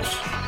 [0.00, 0.39] Caos.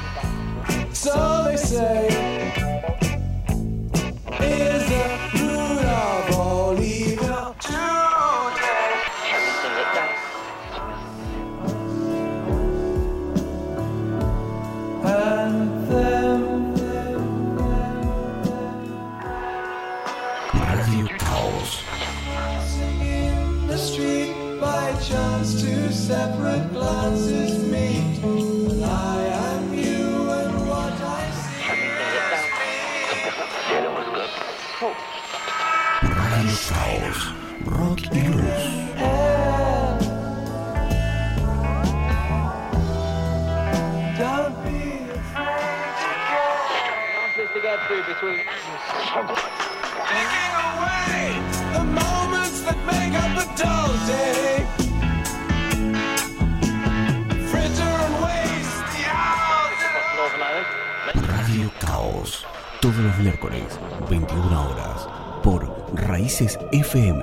[63.22, 63.78] Miércoles,
[64.10, 65.08] 21 horas.
[65.42, 67.22] Por Raíces FM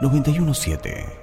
[0.00, 1.21] 917.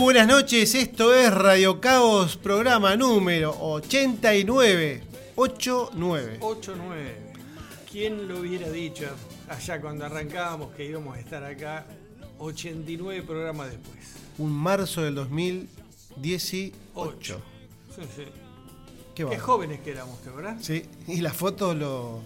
[0.00, 0.74] Buenas noches.
[0.74, 5.02] Esto es Radio Caos, programa número 89.
[5.36, 6.38] 89.
[6.40, 7.16] 8-9.
[7.90, 9.04] ¿Quién lo hubiera dicho
[9.48, 11.86] allá cuando arrancábamos que íbamos a estar acá
[12.38, 13.98] 89 programas después?
[14.38, 16.74] Un marzo del 2018.
[16.94, 17.40] 8.
[17.94, 18.22] Sí, sí.
[19.14, 20.56] Qué, Qué jóvenes que éramos, ¿te verdad?
[20.60, 22.20] Sí, y la foto lo,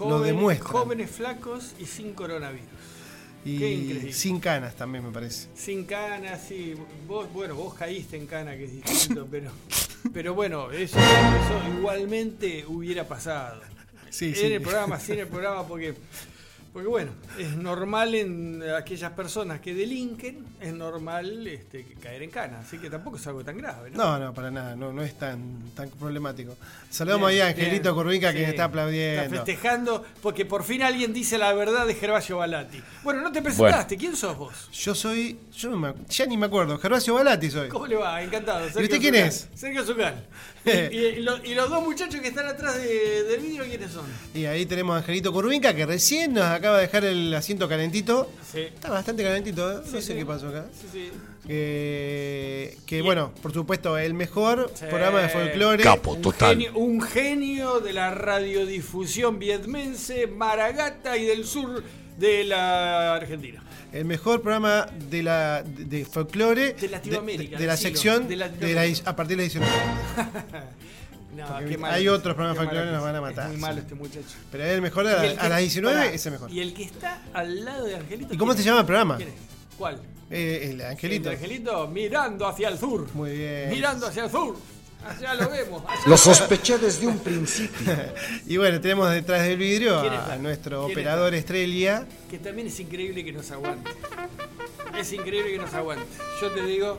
[0.00, 0.68] lo demuestra.
[0.68, 2.66] jóvenes flacos y sin coronavirus.
[3.46, 4.12] Y qué increíble.
[4.12, 5.48] sin canas también, me parece.
[5.54, 6.74] Sin canas, sí.
[7.06, 9.50] Vos, bueno, vos caíste en cana, que es distinto, pero,
[10.12, 13.60] pero bueno, eso, eso igualmente hubiera pasado.
[14.10, 14.44] Sí, en sí.
[14.46, 15.94] el programa, sí en el programa, porque,
[16.76, 22.58] porque bueno, es normal en aquellas personas que delinquen, es normal este, caer en cana,
[22.58, 23.96] así que tampoco es algo tan grave, ¿no?
[23.96, 26.54] No, no, para nada, no, no es tan, tan problemático.
[26.90, 27.94] Saludamos Bien, ahí a Angelito bien.
[27.94, 29.22] Corvinca que Sí, está aplaudiendo.
[29.22, 32.82] Está festejando porque por fin alguien dice la verdad de Gervasio Balati.
[33.02, 34.68] Bueno, no te presentaste, ¿quién sos vos?
[34.70, 37.70] Yo soy, yo no me, ya ni me acuerdo, Gervasio Balati soy.
[37.70, 38.22] ¿Cómo le va?
[38.22, 38.66] Encantado.
[38.66, 39.28] Sergio usted quién Zucal.
[39.28, 39.48] es?
[39.54, 40.26] Sergio Zucal.
[40.66, 44.04] Y, lo- y los dos muchachos que están atrás de- del vidrio, ¿quiénes son?
[44.34, 48.30] Y ahí tenemos a Angelito Corvinca que recién nos acaba de dejar el asiento calentito.
[48.52, 48.60] Sí.
[48.60, 49.82] Está bastante calentito, ¿eh?
[49.84, 50.14] no sé sí.
[50.14, 50.66] qué pasó acá.
[50.80, 51.10] Sí, sí.
[51.46, 54.84] Que, que bueno, por supuesto, el mejor Sí.
[54.88, 55.82] programa de folclore.
[55.82, 56.50] Capo, Un total.
[56.56, 61.82] genio, un genio de la radiodifusión vietmense, Maragata y del sur
[62.18, 63.62] de la Argentina.
[63.92, 68.28] El mejor programa de la de, de folclore De Latinoamérica, de, de la siglo, sección
[68.28, 68.50] de la-
[69.04, 69.72] a partir de la 19.
[71.36, 73.80] No, qué malo hay otros programas folclóricos que nos van a matar, Es muy malo
[73.80, 74.24] este muchacho.
[74.50, 76.50] Pero el mejor a, el a que- las 19 pará, es el mejor.
[76.50, 78.32] Y el que está al lado de Angelito.
[78.32, 79.16] ¿Y cómo ¿quién se llama el programa?
[79.18, 79.34] ¿Quién es?
[79.76, 80.00] ¿Cuál?
[80.30, 81.28] Eh, el Angelito.
[81.28, 83.06] El Angelito mirando hacia el sur.
[83.12, 83.68] Muy bien.
[83.68, 84.56] Mirando hacia el sur.
[85.08, 85.82] Allá lo vemos.
[85.86, 87.92] allá Lo sospeché desde un principio.
[88.46, 91.38] Y bueno, tenemos detrás del vidrio ¿Quién a, nuestro ¿Quién operador está?
[91.54, 92.06] Estrella.
[92.30, 93.90] Que también es increíble que nos aguante.
[94.98, 96.06] Es increíble que nos aguante.
[96.40, 96.98] Yo te digo,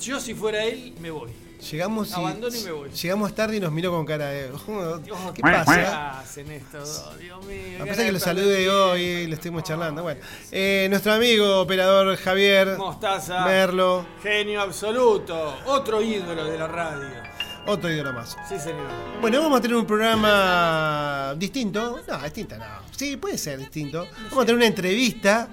[0.00, 1.30] yo si fuera él, me voy.
[1.72, 2.90] Llegamos y, Abandono y me voy.
[2.90, 4.48] llegamos tarde y nos miró con cara de.
[4.68, 6.20] "Oh, Dios, ¿Qué pasa?
[6.20, 7.18] hacen estos dos?
[7.18, 7.82] Dios mío.
[7.82, 9.28] A pesar que lo salude hoy, tiempo.
[9.28, 10.02] le estuvimos charlando.
[10.04, 10.20] Bueno,
[10.52, 13.44] eh, nuestro amigo operador Javier Mostaza.
[13.44, 15.56] Merlo, Genio absoluto.
[15.66, 17.08] Otro ídolo de la radio.
[17.68, 18.36] Otro ídolo más.
[18.48, 18.86] Sí, señor.
[19.20, 22.00] Bueno, vamos a tener un programa distinto.
[22.08, 22.64] No, distinto no.
[22.90, 24.06] Sí, puede ser distinto.
[24.30, 25.48] Vamos a tener una entrevista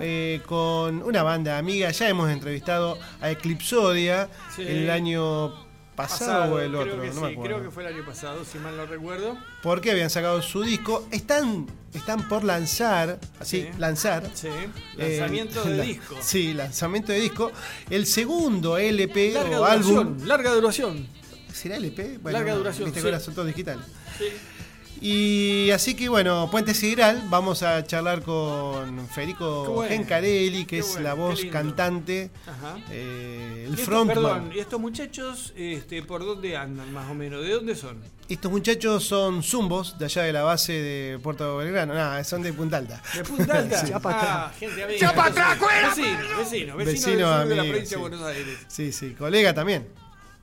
[0.00, 1.90] eh, con una banda amiga.
[1.90, 4.62] Ya hemos entrevistado a Eclipsodia Sí.
[4.62, 5.52] el año
[5.96, 7.00] pasado, o el otro.
[7.00, 7.42] que no sí, me acuerdo.
[7.42, 9.36] creo que fue el año pasado, si mal no recuerdo.
[9.62, 11.06] Porque habían sacado su disco.
[11.10, 13.68] Están, están por lanzar, así, Sí.
[13.78, 14.28] lanzar.
[14.34, 14.48] Sí.
[14.98, 16.16] eh, Lanzamiento de la- disco.
[16.20, 17.52] Sí, lanzamiento de disco.
[17.90, 19.98] El segundo LP Larga o duración.
[19.98, 20.26] álbum.
[20.26, 21.21] Larga duración.
[21.52, 22.20] ¿Será LP?
[22.24, 23.30] Larga duración, Viste sí.
[23.32, 23.84] todos digitales.
[24.18, 24.26] Sí.
[25.04, 29.82] Y así que bueno, Puente Sideral, vamos a charlar con Federico.
[29.88, 32.76] Gencarelli, que es bueno, la voz cantante, Ajá.
[32.88, 34.14] eh, el frontman.
[34.14, 37.42] Perdón, ¿y estos muchachos este, por dónde andan más o menos?
[37.42, 37.98] ¿De dónde son?
[38.28, 42.52] Estos muchachos son zumbos de allá de la base de Puerto Belgrano, nada, son de
[42.52, 43.02] Punta Alta.
[43.12, 43.84] ¿De Punta Alta?
[43.88, 44.58] Ya pa' ah, atrás.
[44.60, 45.00] gente amiga.
[45.00, 45.96] Ya pa' entonces, atrás.
[45.96, 47.94] Vecino, vecino, vecino, Vecino de la provincia sí.
[47.94, 48.58] de Buenos Aires.
[48.68, 49.88] Sí, sí, colega también.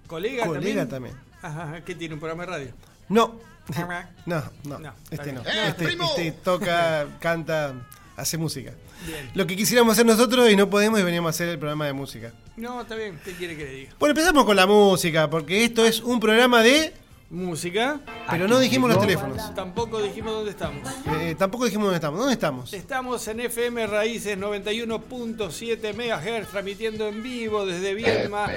[0.10, 1.16] ¿Colega, Colega también?
[1.42, 1.84] también.
[1.86, 2.72] ¿qué tiene un programa de radio?
[3.08, 3.40] No,
[3.72, 4.10] Ajá.
[4.26, 5.42] no, no, No, está este no.
[5.44, 5.56] bien.
[5.68, 7.76] Este, este toca, canta,
[8.18, 8.72] hace música.
[9.06, 9.30] Bien.
[9.36, 11.94] Lo que quisiéramos hacer nosotros y no podemos y veníamos a hacer el programa de
[11.94, 12.34] música.
[12.58, 13.94] No, está bien, ¿qué quiere que le diga?
[14.00, 16.92] Bueno, empezamos con la música, porque esto es un programa de...
[17.32, 19.54] Música, Pero no dijimos los teléfonos.
[19.54, 20.82] tampoco dijimos dónde estamos.
[21.22, 22.20] Eh, tampoco dijimos dónde estamos.
[22.20, 22.74] ¿Dónde estamos?
[22.74, 28.48] Estamos en FM Raíces 91.7 MHz, transmitiendo en vivo desde Viedma,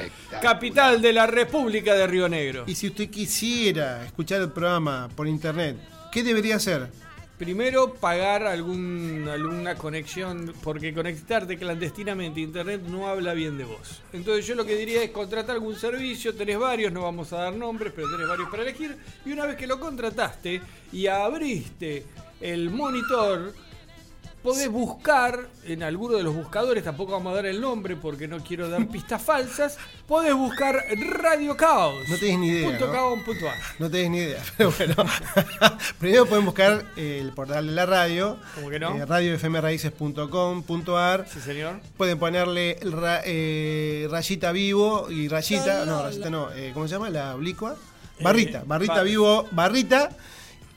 [0.41, 2.65] capital de la República de Río Negro.
[2.67, 5.77] Y si usted quisiera escuchar el programa por internet,
[6.11, 6.89] ¿qué debería hacer?
[7.43, 14.01] Primero, pagar alguna conexión, porque conectarte clandestinamente a internet no habla bien de vos.
[14.13, 17.53] Entonces yo lo que diría es contratar algún servicio, tenés varios, no vamos a dar
[17.53, 18.97] nombres, pero tenés varios para elegir,
[19.27, 20.63] y una vez que lo contrataste
[20.93, 22.07] y abriste
[22.41, 23.53] el monitor,
[24.43, 28.43] podés buscar en alguno de los buscadores, tampoco vamos a dar el nombre porque no
[28.43, 32.09] quiero dar pistas falsas, podés buscar Radio Caos.
[32.09, 32.93] No tenés ni idea, punto ¿no?
[32.93, 33.57] caos punto ar.
[33.79, 34.95] No tenés ni idea, pero bueno.
[35.99, 38.97] Primero pueden buscar eh, el portal de la radio, ¿Cómo que no?
[38.97, 41.27] eh, radiofmraíces.com.ar.
[41.33, 41.81] Sí, señor.
[41.97, 47.11] Pueden ponerle ra- eh, rayita vivo y rayita, no, rayita no, eh, ¿cómo se llama?
[47.11, 47.77] La oblicua.
[48.21, 50.11] Barrita, barrita bar- vivo, barrita.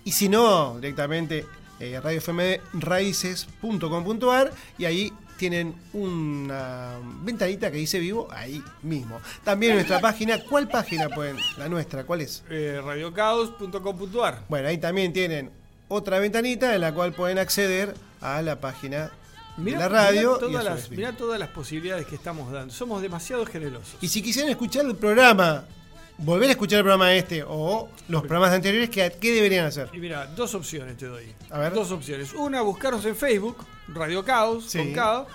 [0.03, 1.45] Y si no, directamente
[1.79, 9.19] eh, radiofmraíces.com.ar y ahí tienen una ventanita que dice vivo ahí mismo.
[9.43, 11.37] También nuestra página, ¿cuál página pueden?
[11.57, 12.43] La nuestra, ¿cuál es?
[12.49, 14.43] Eh, radiocaos.com.ar.
[14.47, 15.51] Bueno, ahí también tienen
[15.87, 19.11] otra ventanita en la cual pueden acceder a la página
[19.57, 20.35] de la radio.
[20.35, 22.73] Mirá todas, las, mirá todas las posibilidades que estamos dando.
[22.73, 23.97] Somos demasiado generosos.
[24.01, 25.65] y si quisieran escuchar el programa,
[26.17, 29.89] volver a escuchar el programa este o los programas anteriores, ¿qué, qué deberían hacer?
[29.93, 31.25] Y mira, dos opciones te doy.
[31.49, 31.73] A ver.
[31.73, 32.33] Dos opciones.
[32.33, 33.57] Una, buscarnos en Facebook,
[33.89, 34.77] Radio Caos, Sí.
[34.77, 35.25] con K.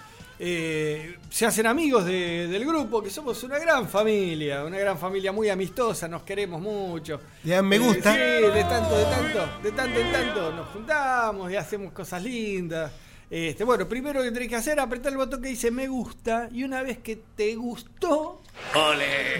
[0.43, 5.33] Eh, se hacen amigos de- del grupo, que somos una gran familia, una gran familia
[5.33, 7.21] muy amistosa, nos queremos mucho.
[7.45, 8.15] Le dan me gusta.
[8.15, 12.91] sí, de tanto, de tanto, de tanto en tanto nos juntamos y hacemos cosas lindas.
[13.31, 16.49] Este, bueno, primero que tenés que hacer es apretar el botón que dice me gusta
[16.53, 18.43] y una vez que te gustó,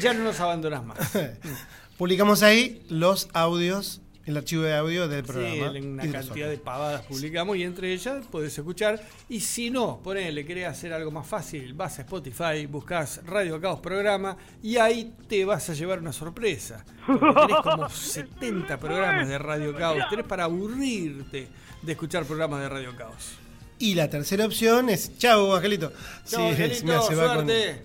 [0.01, 0.99] ya no nos abandonas más.
[1.99, 5.77] Publicamos ahí los audios, el archivo de audio del Sí, programa.
[5.79, 9.03] en una y cantidad de pavadas publicamos y entre ellas podés escuchar.
[9.29, 13.81] Y si no, ponele, querés hacer algo más fácil, vas a Spotify, buscas Radio Caos
[13.81, 16.85] Programa y ahí te vas a llevar una sorpresa.
[17.07, 19.99] Porque tenés como 70 programas de Radio Caos.
[20.09, 21.49] Tenés para aburrirte
[21.83, 23.33] de escuchar programas de Radio Caos.
[23.81, 25.19] Y la tercera opción es.
[25.19, 25.93] Chau, Angelito.
[26.27, 27.83] Chau, Angelito, va con- suerte.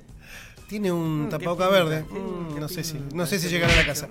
[0.67, 2.03] Tiene un Mm, tapaboca verde.
[2.03, 4.07] Mm, no sé si, no sé si llegará a la casa.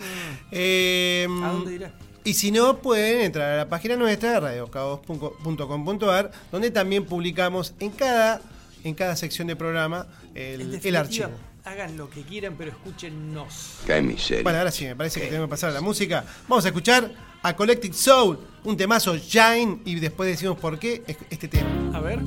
[0.50, 1.92] Eh, ¿A dónde irá?
[2.24, 8.40] Y si no, pueden entrar a la página nuestra, radiocaos.com.ar, donde también publicamos en cada,
[8.82, 11.28] en cada sección de programa En el, archivo.
[11.64, 13.78] Hagan lo que quieran, pero escúchennos.
[13.86, 14.42] Qué miseria.
[14.42, 16.24] Bueno, ahora sí, me parece que tenemos que pasar a la música.
[16.48, 17.10] Vamos a escuchar
[17.44, 21.68] a Collective Soul, un temazo Shine, y después decimos por qué es- este tema.
[21.92, 22.20] A ver.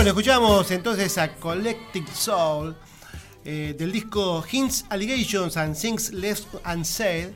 [0.00, 2.74] Bueno, escuchamos entonces a Collective Soul
[3.44, 7.28] eh, del disco Hints, Allegations and Things Left Unsaid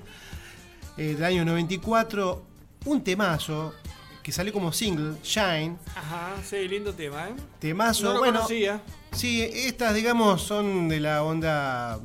[0.97, 2.43] eh, del año 94.
[2.87, 3.75] Un temazo
[4.23, 5.77] que salió como single, Shine.
[5.95, 7.35] Ajá, sí, lindo tema, ¿eh?
[7.59, 8.39] Temazo, No lo bueno.
[8.39, 8.81] conocía.
[9.13, 12.01] Sí, estas, digamos, son de la onda,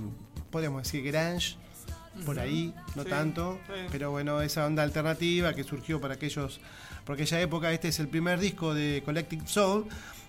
[0.52, 1.56] podríamos decir, grunge,
[2.26, 3.88] por ahí, no Sí, tanto, sí.
[3.90, 6.60] pero bueno, esa onda alternativa que surgió para aquellos,
[7.06, 9.88] por aquella época, este es el primer disco de Collective Soul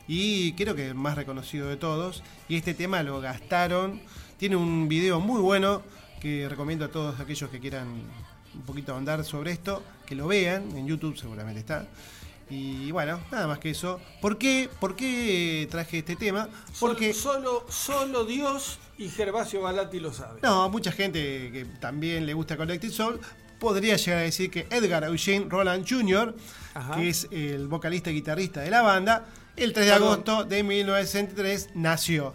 [0.09, 4.01] y creo que el más reconocido de todos, y este tema lo gastaron,
[4.39, 5.83] tiene un video muy bueno
[6.21, 7.89] que recomiendo a todos aquellos que quieran
[8.55, 11.87] un poquito andar sobre esto, que lo vean, en YouTube seguramente está.
[12.51, 14.01] Y bueno, nada más que eso.
[14.21, 16.49] ¿Por qué, ¿Por qué traje este tema?
[16.81, 20.41] Porque Solo, solo Dios y Gervasio Galati lo saben.
[20.43, 21.21] no, mucha gente
[21.53, 23.21] que también le gusta Collective Soul
[23.61, 26.35] podría llegar a decir que Edgar Eugene Roland Jr.,
[26.75, 26.97] Ajá.
[26.97, 29.27] que es el vocalista y guitarrista de la banda,
[29.57, 30.09] el 3 de Perdón.
[30.13, 32.35] agosto de 1963 nació.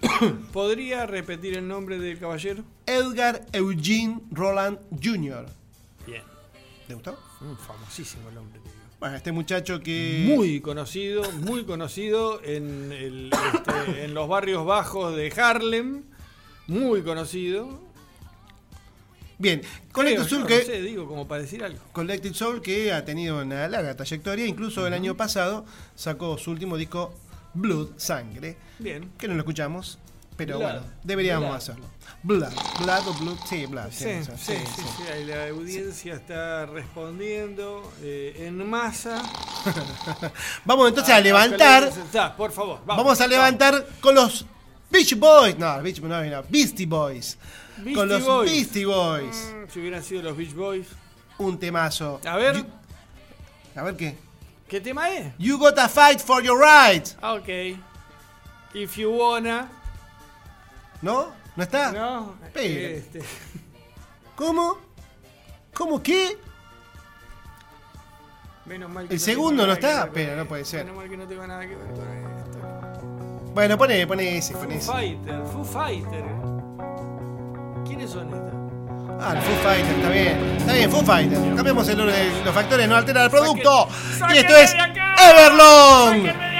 [0.52, 2.64] ¿Podría repetir el nombre del caballero?
[2.86, 5.46] Edgar Eugene Roland Jr.
[6.06, 6.22] Bien.
[6.86, 7.18] ¿Te gustó?
[7.40, 8.64] Un famosísimo el digo.
[9.00, 10.32] Bueno, este muchacho que...
[10.34, 16.04] Muy conocido, muy conocido en, el, este, en los barrios bajos de Harlem.
[16.66, 17.80] Muy conocido.
[19.38, 19.62] Bien,
[19.92, 20.58] Collective Soul yo que...
[20.60, 21.80] No sé, digo, como para decir algo.
[21.92, 25.64] Collective Soul que ha tenido una larga trayectoria, incluso el año pasado
[25.94, 27.12] sacó su último disco
[27.54, 29.10] Blood, Sangre, Bien.
[29.18, 29.98] que no lo escuchamos,
[30.36, 30.70] pero Blood.
[30.72, 31.56] bueno, deberíamos Blood.
[31.56, 31.84] hacerlo.
[32.22, 33.90] Blood, Blood o Blood, sí, Blood.
[33.90, 39.22] Sí, sí, sí, la audiencia está respondiendo eh, en masa.
[40.64, 43.04] Vamos entonces Ah, a levantar, Está, por favor, vamos.
[43.04, 44.44] vamos a levantar con los
[44.90, 45.58] Beach Boys.
[45.58, 47.36] No, Beach Boys no, Beastie Boys.
[47.78, 48.50] Beastie con los Boys.
[48.52, 49.52] Beastie Boys.
[49.54, 50.86] Mm, Si hubieran sido los Beach Boys.
[51.38, 52.20] Un temazo.
[52.26, 52.56] A ver.
[52.56, 52.66] You-
[53.76, 54.16] a ver qué.
[54.68, 55.32] ¿Qué tema es?
[55.38, 57.16] You gotta fight for your rights.
[57.20, 57.48] Ah, ok.
[58.74, 59.68] If you wanna.
[61.02, 61.32] ¿No?
[61.56, 61.92] ¿No está?
[61.92, 62.34] No.
[62.54, 63.22] Este,
[64.36, 64.78] ¿Cómo?
[65.72, 66.38] ¿Cómo qué?
[68.66, 70.04] menos mal que ¿El no segundo no está?
[70.04, 70.84] Espera, no puede ser.
[70.84, 73.50] Menos mal que no tengo nada que ver con esto.
[73.54, 74.90] Bueno, pone, pone ese, Foo pone ese.
[74.90, 76.24] Fighter, Foo Fighter.
[77.84, 78.54] ¿Quiénes son estas?
[79.20, 80.56] Ah, el Foo Fighter, está bien.
[80.58, 81.38] Está bien, Foo Fighter.
[81.54, 83.88] Cambiamos el orden los factores, no altera el producto.
[84.32, 84.74] Y esto es.
[84.74, 86.26] Everlong.
[86.26, 86.53] ¡Sáquenme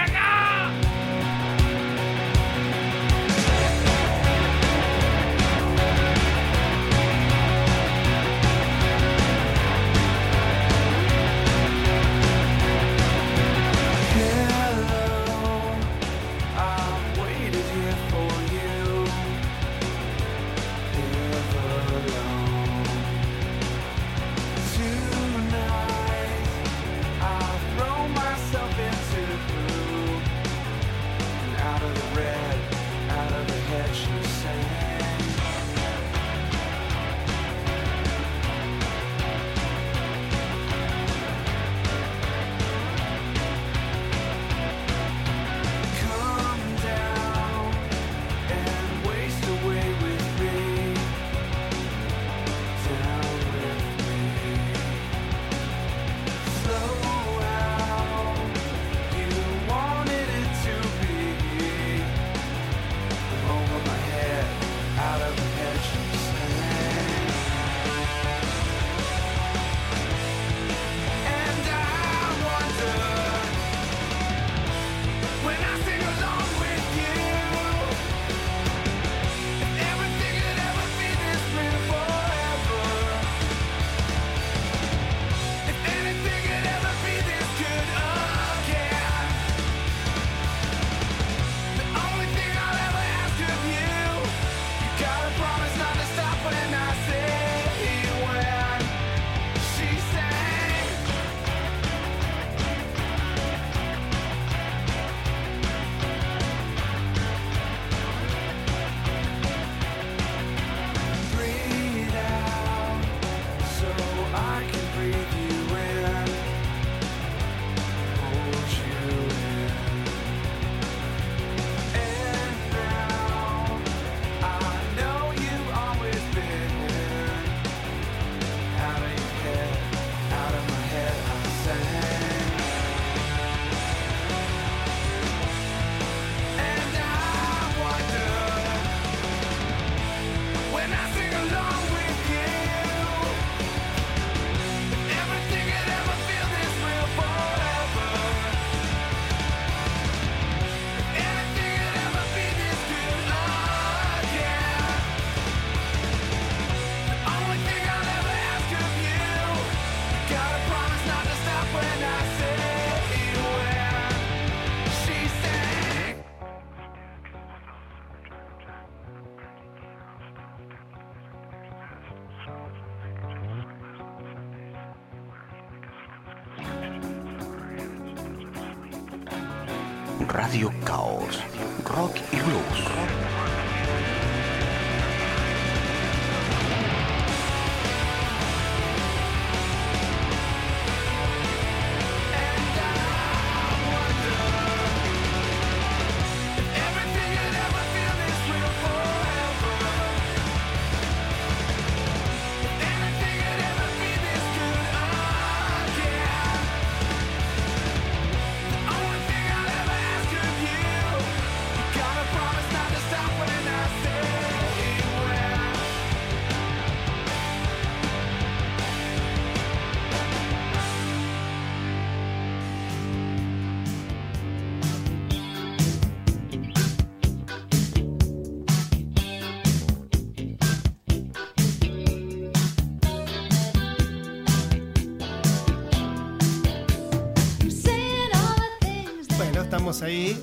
[240.02, 240.42] Ahí.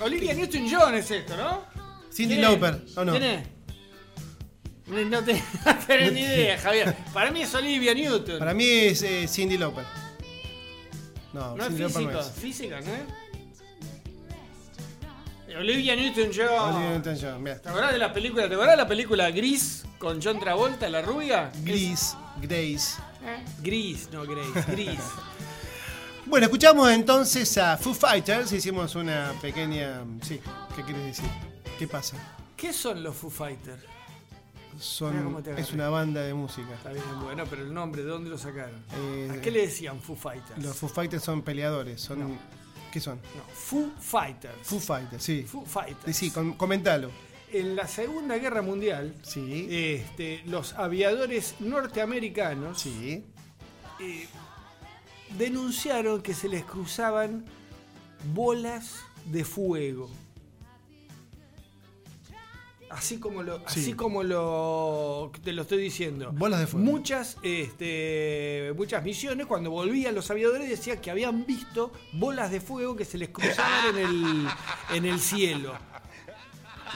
[0.00, 1.64] Olivia Newton-John es esto, ¿no?
[2.12, 2.36] Cindy.
[2.36, 3.12] Lauper, ¿o no?
[3.12, 3.46] ¿Quién es?
[4.86, 5.34] No no te-
[5.66, 6.94] no tenés ni idea, Javier.
[7.14, 8.38] Para mí es Olivia Newton.
[8.38, 9.84] Para mí es eh, Cindy Lauper.
[11.32, 12.32] No, no es Cyndi Lauper física, no es.
[12.32, 13.02] física, ¿no es?
[15.56, 16.74] Olivia Newton-John.
[16.74, 17.44] Olivia Newton-John.
[17.44, 18.48] ¿Te acordás de la película?
[18.48, 21.50] ¿Te acordás de la película Gris con John Travolta, la rubia?
[21.62, 22.96] Gris, Grace.
[23.62, 24.98] Gris, no Grace, Gris.
[26.26, 28.52] Bueno, escuchamos entonces a Foo Fighters.
[28.52, 30.02] Hicimos una pequeña.
[30.22, 30.40] Sí,
[30.76, 31.24] ¿qué quieres decir?
[31.78, 32.16] ¿Qué pasa?
[32.56, 33.82] ¿Qué son los Foo Fighters?
[34.78, 36.72] Son, es una banda de música.
[36.74, 38.82] Está bien, bueno, pero el nombre, ¿de dónde lo sacaron?
[38.96, 40.62] Eh, ¿A qué le decían Foo Fighters?
[40.62, 42.00] Los Foo Fighters son peleadores.
[42.00, 42.38] Son, No.
[42.90, 43.16] ¿Qué son?
[43.36, 44.54] No, Foo Fighters.
[44.62, 45.42] Foo Fighters, sí.
[45.46, 46.16] Foo Fighters.
[46.16, 47.10] Sí, sí, com- comentalo.
[47.52, 49.66] En la Segunda Guerra Mundial, Sí.
[49.70, 53.24] este, los aviadores norteamericanos Sí.
[54.00, 54.26] eh,
[55.38, 57.44] denunciaron que se les cruzaban
[58.34, 60.10] bolas de fuego.
[62.90, 63.64] Así como lo, Sí.
[63.80, 66.30] así como lo te lo estoy diciendo.
[66.32, 66.84] Bolas de fuego.
[66.84, 72.94] Muchas, este, muchas misiones, cuando volvían los aviadores, decían que habían visto bolas de fuego
[72.94, 74.48] que se les cruzaban en el,
[74.94, 75.72] en el cielo.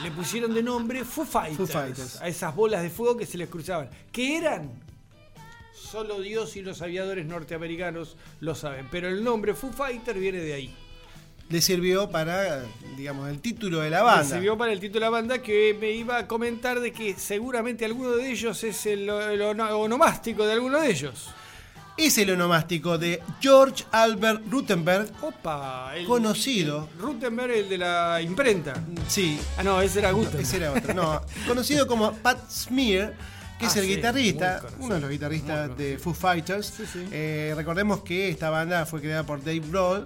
[0.03, 2.21] Le pusieron de nombre Foo Fighters, Fighters.
[2.21, 3.89] a esas bolas de fuego que se les cruzaban.
[4.11, 4.69] ¿Qué eran?
[5.79, 8.87] Solo Dios y los aviadores norteamericanos lo saben.
[8.91, 10.75] Pero el nombre Foo Fighter viene de ahí.
[11.49, 12.61] Le sirvió para,
[12.97, 14.23] digamos, el título de la banda.
[14.35, 17.85] sirvió para el título de la banda que me iba a comentar de que seguramente
[17.85, 21.27] alguno de ellos es el, el ono- onomástico de alguno de ellos.
[21.95, 25.09] Es el onomástico de George Albert Rutenberg.
[25.21, 26.89] Opa, el, Conocido.
[26.93, 28.73] el Rutenberg, el de la imprenta.
[29.07, 30.41] Sí, Ah, no, ese era Gutenberg.
[30.43, 30.93] ese era otro.
[30.93, 33.15] No, conocido como Pat Smear,
[33.59, 36.67] que Ah, es el sí, guitarrista, uno de los guitarristas de Foo Fighters.
[36.77, 37.07] Sí, sí.
[37.11, 40.05] Eh, recordemos que esta banda fue creada por Dave Grohl,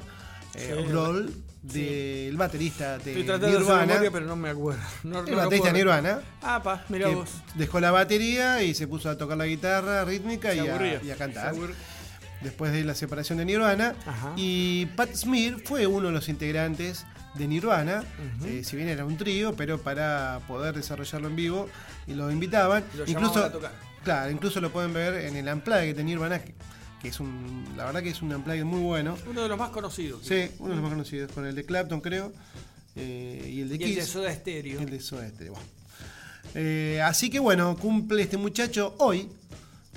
[0.55, 0.87] eh, Sí.
[0.87, 3.85] Grohl, del baterista de Estoy tratando de hacer Nirvana.
[3.85, 4.81] memoria, pero no me acuerdo.
[5.03, 6.19] No, el no baterista de Nirvana.
[6.41, 7.29] Ah, pa, mira que vos.
[7.55, 10.99] dejó la batería y se puso a tocar la guitarra rítmica y a, aburría.
[11.03, 11.53] y a cantar.
[12.41, 13.93] Después de la separación de Nirvana.
[14.07, 14.33] Ajá.
[14.35, 18.03] Y Pat Smear fue uno de los integrantes de Nirvana,
[18.45, 21.69] eh, si bien era un trío, pero para poder desarrollarlo en vivo
[22.07, 22.83] y lo invitaban.
[22.97, 23.71] Lo incluso, a tocar.
[24.03, 26.53] claro, incluso lo pueden ver en el Unplugged de Nirvana, que,
[27.01, 29.17] que es un, la verdad que es un Unplugged muy bueno.
[29.27, 30.25] Uno de los más conocidos.
[30.25, 32.33] Sí, uno de los más conocidos, con el de Clapton creo,
[32.95, 34.05] eh, y el de Y el de.
[34.05, 34.81] Soda Stereo.
[34.81, 35.67] El de Soda Stereo, bueno.
[36.53, 39.29] Eh, así que bueno, cumple este muchacho hoy,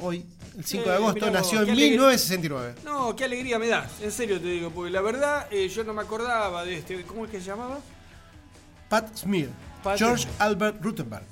[0.00, 0.24] hoy,
[0.58, 1.90] el 5 de Eh, agosto, mirá vos, nació en alegría.
[1.90, 2.74] 1969.
[2.84, 3.88] No, qué alegría me da.
[4.00, 7.02] En serio te digo, porque la verdad eh, yo no me acordaba de este.
[7.02, 7.78] ¿Cómo es que se llamaba?
[8.88, 9.48] Pat Smear,
[9.82, 10.26] Pat George.
[10.38, 11.24] Albert Rutenberg.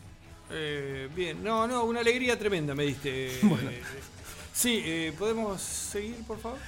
[0.50, 3.38] Eh, bien, no, no, una alegría tremenda me diste.
[3.42, 3.70] Bueno.
[4.54, 6.58] Sí, ¿podemos seguir, por favor?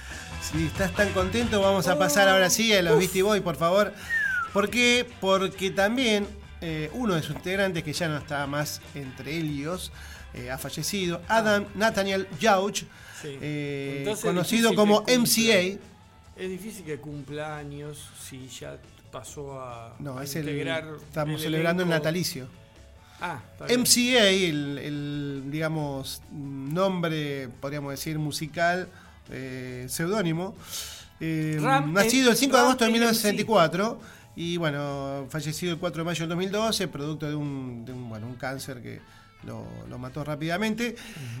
[0.41, 3.93] Si estás tan contento, vamos a pasar ahora sí a los Beastie Boys, por favor.
[4.53, 5.07] ¿Por qué?
[5.21, 6.27] Porque también
[6.93, 9.91] uno de sus integrantes, que ya no está más entre ellos,
[10.35, 12.83] eh, ha fallecido, Adam Nathaniel Jauch,
[13.21, 13.37] Sí.
[13.41, 15.15] eh, Entonces, conocido como cumpla.
[15.19, 15.79] MCA.
[16.37, 18.77] Es difícil que cumpla años si ya
[19.11, 20.49] pasó a, No, a es el.
[20.49, 20.85] integrar.
[21.01, 22.47] Estamos el celebrando el natalicio.
[23.21, 23.39] Ah.
[23.61, 28.89] MCA, el, el, digamos, nombre, podríamos decir, musical,
[29.31, 30.53] eh, seudónimo,
[31.21, 32.99] eh, nacido el 5 de agosto de MC.
[32.99, 33.99] 1964
[34.35, 38.27] y bueno, fallecido el 4 de mayo del 2012, producto de un, de un, bueno,
[38.27, 38.99] un cáncer que
[39.45, 40.95] lo, lo mató rápidamente.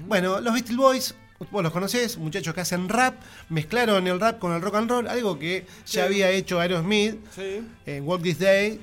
[0.07, 1.15] Bueno, los Beastie Boys,
[1.51, 3.15] vos los conocés, muchachos que hacen rap,
[3.49, 5.97] mezclaron el rap con el rock and roll, algo que Sí.
[5.97, 7.61] ya había hecho Aerosmith Sí.
[7.85, 8.79] en Walk This Day.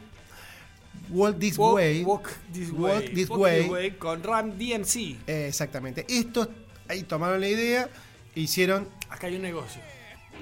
[1.11, 2.03] Walk This Walk, Way.
[2.05, 3.09] Walk This Walk Way.
[3.15, 3.91] This Walk Way.
[3.93, 5.19] con Ram DMC.
[5.27, 6.07] Eh, exactamente.
[6.09, 6.49] Estos
[6.89, 7.89] ahí tomaron la idea
[8.35, 9.81] e hicieron Acá hay un negocio.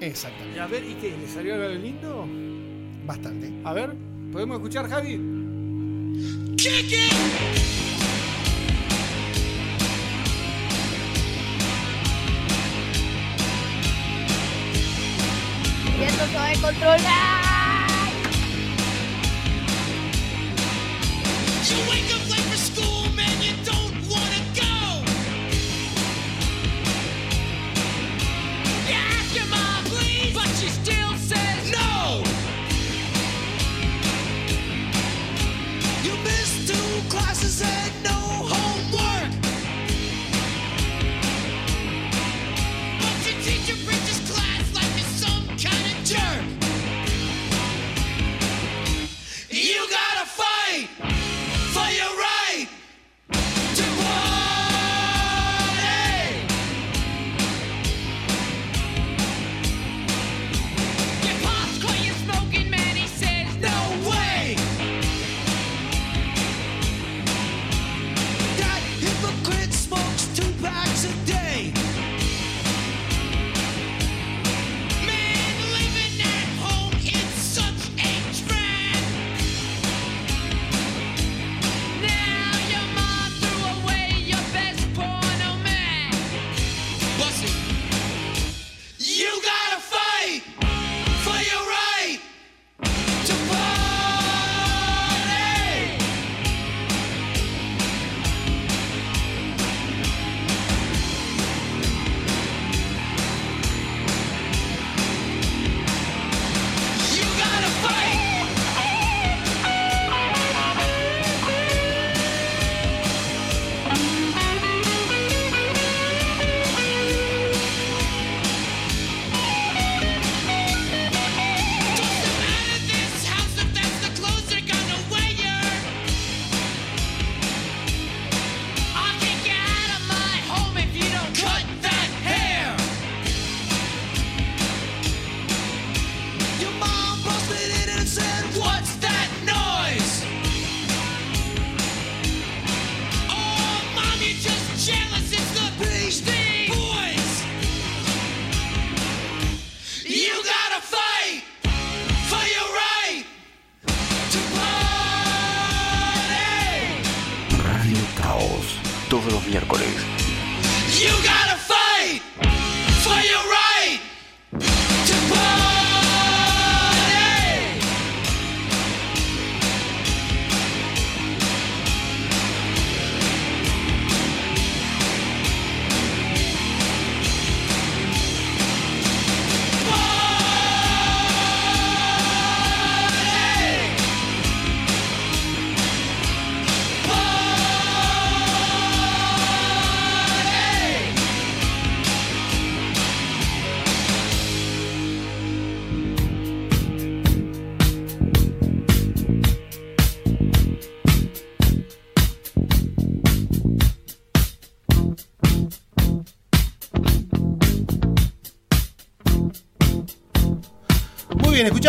[0.01, 0.61] Y exactamente.
[0.61, 1.17] a ver, ¿y qué?
[1.17, 2.27] ¿Le salió algo lindo?
[3.05, 3.53] Bastante.
[3.65, 3.95] A ver,
[4.33, 5.15] ¿podemos escuchar, Javi?
[6.57, 7.80] Y esto
[16.09, 17.41] se va a controlar.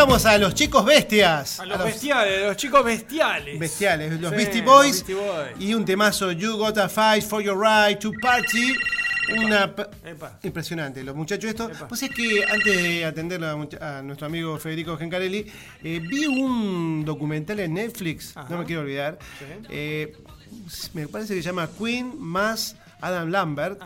[0.01, 1.59] Escuchamos a los chicos bestias.
[1.59, 3.59] A los bestiales, los chicos bestiales.
[3.59, 4.91] Bestiales, los Sí, Beastie los Boys.
[5.05, 5.51] Beastie Boys.
[5.59, 8.73] Y un temazo, You Gotta Fight for Your Right to Party.
[9.37, 10.39] Una Epa.
[10.43, 11.71] impresionante, los muchachos estos.
[11.71, 11.87] Epa.
[11.87, 15.45] Pues es que antes de atender a, a nuestro amigo Federico Gencarelli,
[15.83, 18.47] eh, vi un documental en Netflix, Ajá.
[18.49, 19.19] no me quiero olvidar.
[19.39, 19.45] Sí.
[19.69, 20.17] eh,
[20.93, 23.81] me parece que se llama Queen más Adam Lambert.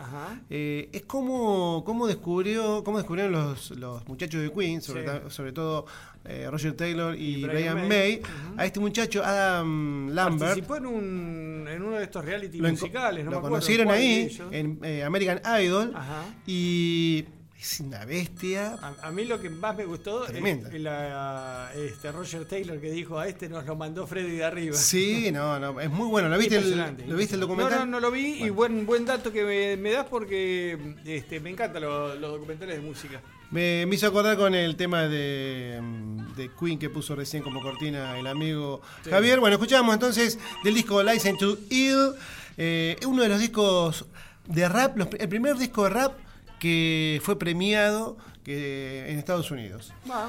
[0.50, 5.06] Eh, es como, cómo descubrió, cómo descubrieron los, los muchachos de Queen, sobre, Sí.
[5.06, 5.86] ta- sobre todo
[6.24, 8.20] eh, Roger Taylor y, Y Brian, May,
[8.56, 10.40] a este muchacho Adam Lambert.
[10.40, 13.90] Participó en, un, en uno de estos reality Lo, musicales, no lo me acuerdo conocieron
[13.90, 16.24] ahí en eh, American Idol Ajá.
[16.46, 17.24] y
[17.58, 18.76] es una bestia.
[18.82, 20.68] A, a mí lo que más me gustó Tremenda.
[20.68, 24.76] es la, este, Roger Taylor que dijo a este nos lo mandó Freddy de arriba.
[24.76, 26.28] Sí, no, no, es muy bueno.
[26.28, 27.78] ¿Lo viste, el, ¿lo viste el documental?
[27.80, 31.40] No, no, no lo vi y buen, buen dato que me, me das porque este,
[31.40, 33.20] me encantan los, los documentales de música.
[33.50, 35.80] Me, me hizo acordar con el tema de,
[36.36, 39.10] de Queen que puso recién como cortina el amigo Sí.
[39.10, 39.40] Javier.
[39.40, 42.12] Bueno, escuchamos entonces del disco License to Ill,
[42.58, 44.04] eh, uno de los discos
[44.46, 46.12] de rap, los- el primer disco de rap
[46.58, 50.28] que fue premiado que, en Estados Unidos, Ah,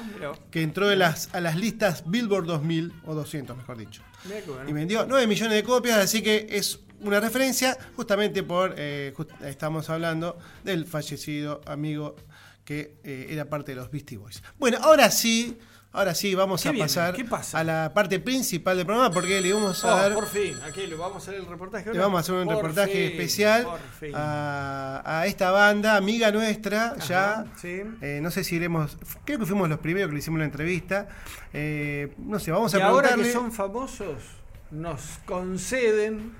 [0.50, 4.02] que entró en las, a las listas Billboard 2000 o 200, mejor dicho.
[4.46, 4.68] bueno.
[4.68, 9.30] Y vendió 9 millones de copias, así que es una referencia justamente por, eh, just-
[9.42, 12.16] estamos hablando del fallecido amigo
[12.64, 14.42] que eh, era parte de los Beastie Boys.
[14.58, 15.56] Bueno, ahora sí,
[15.98, 16.86] ahora sí, vamos ¿Qué a viene?
[16.86, 17.14] pasar
[17.60, 20.14] a la parte principal del programa porque le vamos a Oh, dar...
[20.14, 21.84] por fin, aquí le vamos a hacer el reportaje.
[21.84, 22.02] Le ahora?
[22.02, 23.66] vamos a hacer un Por reportaje fin, especial
[24.14, 27.44] a, a esta banda, amiga nuestra, ya.
[27.56, 27.82] sí.
[28.00, 28.96] Eh, no sé si iremos.
[29.24, 31.08] Creo que fuimos los primeros que le hicimos la entrevista.
[31.52, 33.24] Eh, no sé, vamos a y ahora preguntarle.
[33.24, 34.22] que son famosos,
[34.70, 36.32] nos conceden,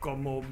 [0.00, 0.42] como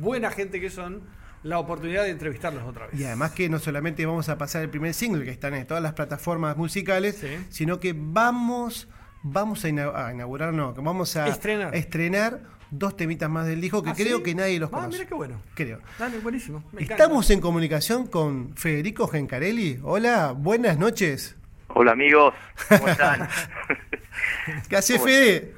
[0.00, 1.02] buena gente que son,
[1.42, 3.00] la oportunidad de entrevistarlos otra vez.
[3.00, 5.82] Y además que no solamente vamos a pasar el primer single que están en todas
[5.82, 7.28] las plataformas musicales, Sí.
[7.48, 8.88] sino que vamos,
[9.22, 11.74] vamos a, ina- a inaugurar, no, que vamos a Estrenar.
[11.74, 14.22] estrenar dos temitas más del disco que ¿Ah, creo sí?
[14.22, 14.98] que nadie los Ah, conoce.
[14.98, 15.42] mira qué bueno.
[15.54, 15.80] Creo.
[15.98, 16.62] Dale, buenísimo.
[16.72, 17.02] me encanta.
[17.02, 19.80] Estamos en comunicación con Federico Gencarelli.
[19.82, 21.36] Hola, buenas noches.
[21.68, 22.34] Hola amigos,
[22.68, 23.28] ¿cómo están?
[24.68, 25.54] ¿Qué hace ¿Cómo Fede?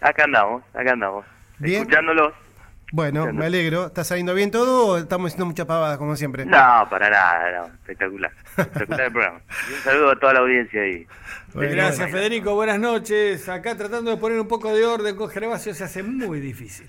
[0.00, 1.24] acá andamos, acá andamos.
[1.58, 1.80] Bien.
[1.82, 2.32] Escuchándolos.
[2.94, 3.86] Bueno, me alegro.
[3.86, 6.46] ¿Está saliendo bien todo o estamos haciendo mucha pavada como siempre?
[6.46, 8.30] No, para nada, no, espectacular.
[8.56, 9.40] Espectacular el programa.
[9.68, 11.04] Y un saludo a toda la audiencia ahí.
[11.54, 12.16] Bueno, Gracias, bueno.
[12.16, 12.54] Federico.
[12.54, 13.48] Buenas noches.
[13.48, 16.86] Acá tratando de poner un poco de orden con Gervasio se hace muy difícil.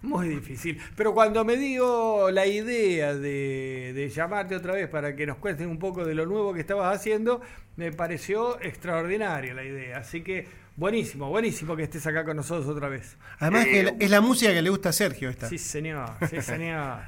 [0.00, 0.80] Muy difícil.
[0.96, 5.66] Pero cuando me dio la idea de, de llamarte otra vez para que nos cuentes
[5.66, 7.42] un poco de lo nuevo que estabas haciendo,
[7.76, 9.98] me pareció extraordinaria la idea.
[9.98, 10.46] Así que
[10.76, 13.16] buenísimo, buenísimo que estés acá con nosotros otra vez.
[13.38, 15.48] Además que la- es la música que le gusta a Sergio esta.
[15.48, 16.98] Sí, señor, sí, señor.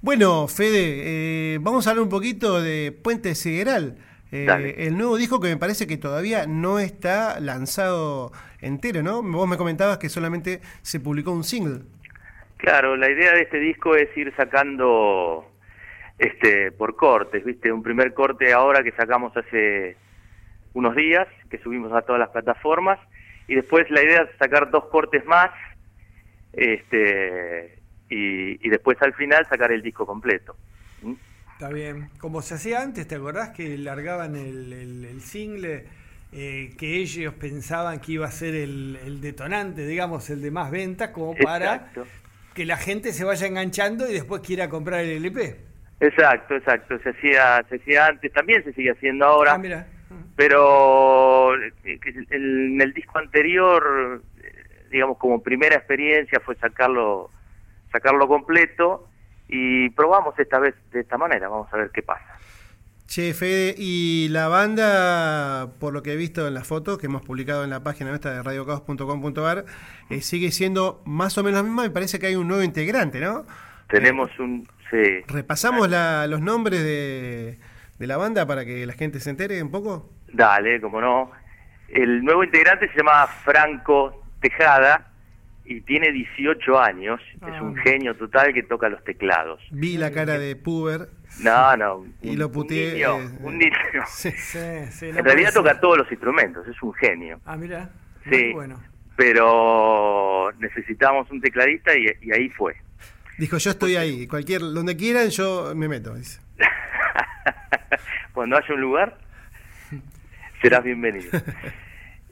[0.00, 3.96] Bueno, Fede, eh, vamos a hablar un poquito de Puente Sideral.
[4.32, 4.86] Eh, Dale.
[4.86, 9.22] el nuevo disco que me parece que todavía no está lanzado entero, ¿no?
[9.22, 11.82] Vos me comentabas que solamente se publicó un single.
[12.56, 15.46] Claro, la idea de este disco es ir sacando
[16.18, 17.70] este por cortes, ¿viste?
[17.72, 19.96] Un primer corte ahora que sacamos hace
[20.74, 22.98] unos días, que subimos a todas las plataformas,
[23.48, 25.50] y después la idea es sacar dos cortes más,
[26.52, 30.56] este y, y después al final sacar el disco completo.
[31.02, 31.14] ¿Mm?
[31.54, 32.08] Está bien.
[32.18, 35.84] Como se hacía antes, ¿te acordás que largaban el, el- el single
[36.32, 40.70] eh, que ellos pensaban que iba a ser el, el detonante, digamos, el de más
[40.70, 41.90] ventas, como para
[42.54, 45.56] que la gente se vaya enganchando y después quiera comprar el LP?
[46.00, 46.98] Exacto, exacto.
[46.98, 49.54] Se hacía, se hacía antes, también se sigue haciendo ahora.
[49.54, 49.86] Ah, mira.
[50.36, 51.72] Pero eh,
[52.30, 57.30] en el disco anterior, eh, digamos como primera experiencia fue sacarlo,
[57.90, 59.08] sacarlo completo
[59.48, 62.24] y probamos esta vez de esta manera, vamos a ver qué pasa.
[63.06, 67.20] Che, Fede, y la banda, por lo que he visto en las fotos que hemos
[67.20, 69.66] publicado en la página nuestra de radiocaos.com.ar,
[70.08, 71.82] eh, sigue siendo más o menos la misma.
[71.82, 73.44] Me parece que hay un nuevo integrante, ¿no?
[73.88, 74.66] Tenemos un...
[74.90, 75.22] Sí.
[75.28, 77.58] ¿Repasamos la- los nombres de,
[77.98, 80.10] de la banda para que la gente se entere un poco?
[80.32, 81.30] Dale, como no.
[81.88, 85.08] El nuevo integrante se llama Franco Tejada
[85.64, 87.20] y tiene 18 años.
[87.40, 87.50] Ah.
[87.54, 89.60] Es un genio total que toca los teclados.
[89.70, 91.08] Vi la cara de Puber.
[91.40, 92.04] No, no.
[92.22, 93.72] Y un- lo un puteé, niño, eh, un niño.
[94.08, 94.30] Sí.
[94.36, 94.58] Sí,
[94.90, 95.62] sí, no En realidad ser.
[95.62, 97.40] toca todos los instrumentos, es un genio.
[97.44, 97.90] Ah, mira.
[98.30, 98.80] Sí, Bueno.
[99.16, 102.74] pero necesitamos un tecladista y, y ahí fue.
[103.38, 104.26] Dijo, yo estoy ahí.
[104.26, 106.14] Cualquier, donde quieran, yo me meto.
[106.14, 106.40] dice.
[108.32, 109.18] Cuando haya un lugar,
[110.60, 111.30] serás bienvenido.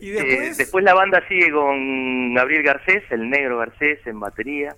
[0.02, 4.74] Y Eh, después, la banda sigue con Gabriel Garcés, el negro Garcés en batería,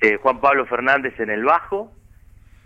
[0.00, 1.92] eh, Juan Pablo Fernández en el bajo,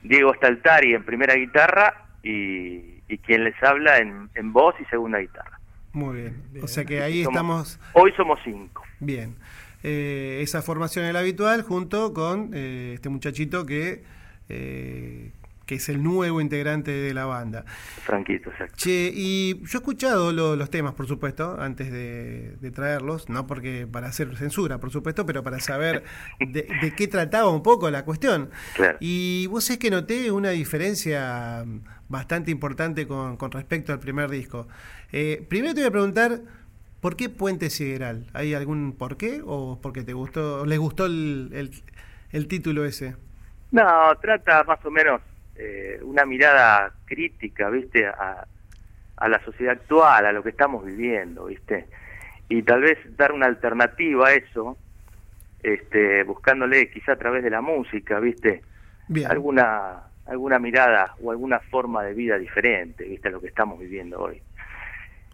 [0.02, 5.20] Diego Staltari en primera guitarra y, y quien les habla en, en voz y segunda
[5.20, 5.58] guitarra.
[5.94, 6.42] Muy bien.
[6.52, 6.64] Bien.
[6.66, 8.84] O sea que ahí Somos- estamos Hoy somos cinco.
[9.00, 9.34] bien.
[9.82, 14.02] Eh, esa formación es la habitual junto con este muchachito que,
[14.50, 15.30] eh,
[15.68, 17.66] que es el nuevo integrante de la banda.
[18.02, 18.74] Franquito, exacto.
[18.78, 23.46] Che, y yo he escuchado lo- los temas, por supuesto, antes de, de traerlos, no
[23.46, 26.04] porque para hacer censura, por supuesto, pero para saber
[26.40, 28.48] de, de qué trataba un poco la cuestión.
[28.76, 28.96] Claro.
[29.00, 31.66] Y vos es que noté una diferencia
[32.08, 34.66] bastante importante con, con respecto al primer disco.
[35.12, 36.40] Eh, primero te voy a preguntar,
[37.02, 38.26] ¿por qué Puente Sideral?
[38.32, 41.82] ¿Hay algún porqué o porque te gustó, les gustó el, el-
[42.32, 43.16] el título ese?
[43.70, 43.84] No,
[44.22, 45.20] trata más o menos
[45.58, 48.06] eh, una mirada crítica, ¿viste?
[48.06, 48.46] A,
[49.16, 51.86] a la sociedad actual, a lo que estamos viviendo, ¿viste?
[52.48, 54.78] Y tal vez dar una alternativa a eso,
[55.62, 58.62] este, buscándole quizá a través de la música, ¿viste?
[59.08, 59.30] Bien.
[59.30, 63.28] Alguna alguna mirada o alguna forma de vida diferente, ¿viste?
[63.28, 64.42] A lo que estamos viviendo hoy.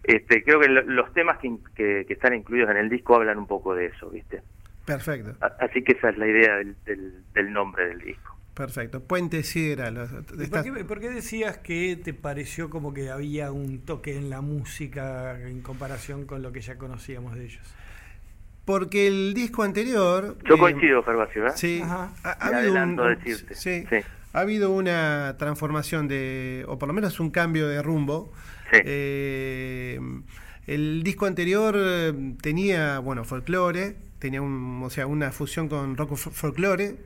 [0.04, 3.38] Este, creo que lo- los temas que, que, que están incluidos en el disco hablan
[3.38, 4.40] un poco de eso, ¿viste?
[4.86, 8.33] Perfecto, A- Así que esa es la idea del, del, del nombre del disco.
[8.54, 9.00] Perfecto.
[9.02, 9.40] Puente.
[9.54, 14.30] ¿y ¿por, qué, por qué decías que te pareció como que había un toque en
[14.30, 17.62] la música en comparación con lo que ya conocíamos de ellos?
[18.64, 20.38] Porque el disco anterior.
[20.48, 21.52] Yo eh, coincido, Gervasio, ¿eh?
[21.54, 22.12] Sí, Ajá.
[22.22, 23.54] ha, habido un- decirte.
[23.54, 23.96] sí, Sí.
[24.32, 28.32] ha habido una transformación de, o por lo menos un cambio de rumbo.
[28.72, 28.78] Sí.
[28.84, 30.00] Eh,
[30.66, 31.76] el disco anterior
[32.40, 36.96] tenía, bueno, folclore, tenía un, o sea, una fusión con rock fol- folclore,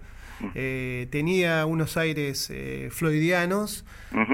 [0.55, 3.85] eh, tenía unos aires eh, floydianos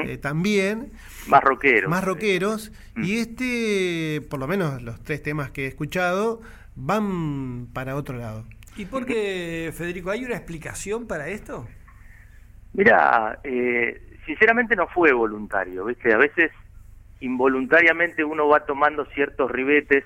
[0.07, 0.93] eh, también,
[1.29, 1.89] Más rockero.
[1.89, 3.05] más rockeros, Mm.
[3.05, 6.41] y este, por lo menos los tres temas que he escuchado,
[6.77, 8.45] van para otro lado.
[8.77, 11.67] ¿Y por qué, Federico, hay una explicación para esto?
[12.73, 16.13] Mira, eh, sinceramente no fue voluntario, ¿viste?
[16.13, 16.51] A veces
[17.21, 20.05] involuntariamente uno va tomando ciertos ribetes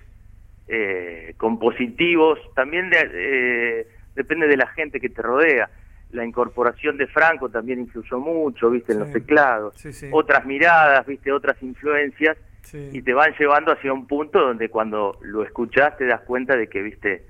[0.71, 5.71] eh, compositivos, también de- eh, depende de la gente que te rodea.
[6.11, 8.93] La incorporación de Franco también influyó mucho, ¿viste?
[8.93, 9.05] En Sí.
[9.05, 9.75] los teclados.
[9.77, 10.09] Sí, sí.
[10.11, 11.33] Otras miradas, ¿viste?
[11.33, 12.37] Otras influencias.
[12.63, 12.91] Sí.
[12.93, 16.69] y te van llevando hacia un punto donde cuando lo escuchás te das cuenta de
[16.69, 17.25] que viste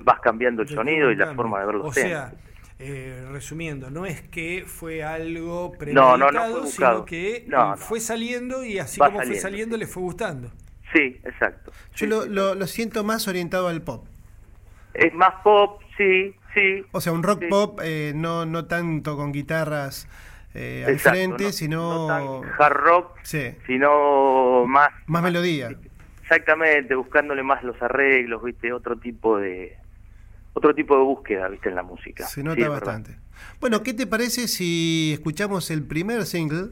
[0.00, 2.10] vas cambiando el De sonido y la forma de ver los O temas.
[2.10, 2.32] sea,
[2.80, 6.94] eh, resumiendo, no es que fue algo premeditado, no, no fue buscado.
[6.94, 7.76] sino que No, no.
[7.76, 10.50] fue saliendo y así Va como fue saliendo, le fue gustando.
[10.92, 11.70] sí, exacto.
[11.94, 12.28] Yo Sí, lo, sí.
[12.30, 14.04] lo- lo siento más orientado al pop.
[14.94, 16.84] Es más pop, sí, sí.
[16.92, 17.46] O sea, un rock Sí.
[17.48, 20.08] pop eh, no, no tanto con guitarras
[20.54, 23.54] eh, al frente, no- sino no tan hard rock, Sí.
[23.66, 25.70] sino más más melodía.
[26.22, 29.76] exactamente buscándole más los arreglos, viste, otro tipo de
[30.54, 32.26] otro tipo de búsqueda, viste, en la música.
[32.26, 33.16] Se nota bastante.
[33.60, 36.68] Bueno, ¿qué te parece si escuchamos el primer single?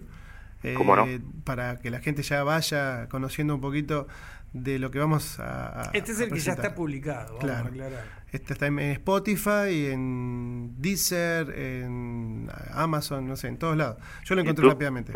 [0.63, 1.07] Eh, ¿Cómo no?
[1.45, 4.07] Para que la gente ya vaya conociendo un poquito
[4.53, 5.83] de lo que vamos a.
[5.83, 7.65] a- Este es a el que ya está publicado, vamos Claro.
[7.65, 8.21] a aclarar.
[8.33, 13.97] Este está en Spotify, en Deezer, en Amazon, no sé, en todos lados.
[14.25, 15.13] Yo lo encontré rápidamente.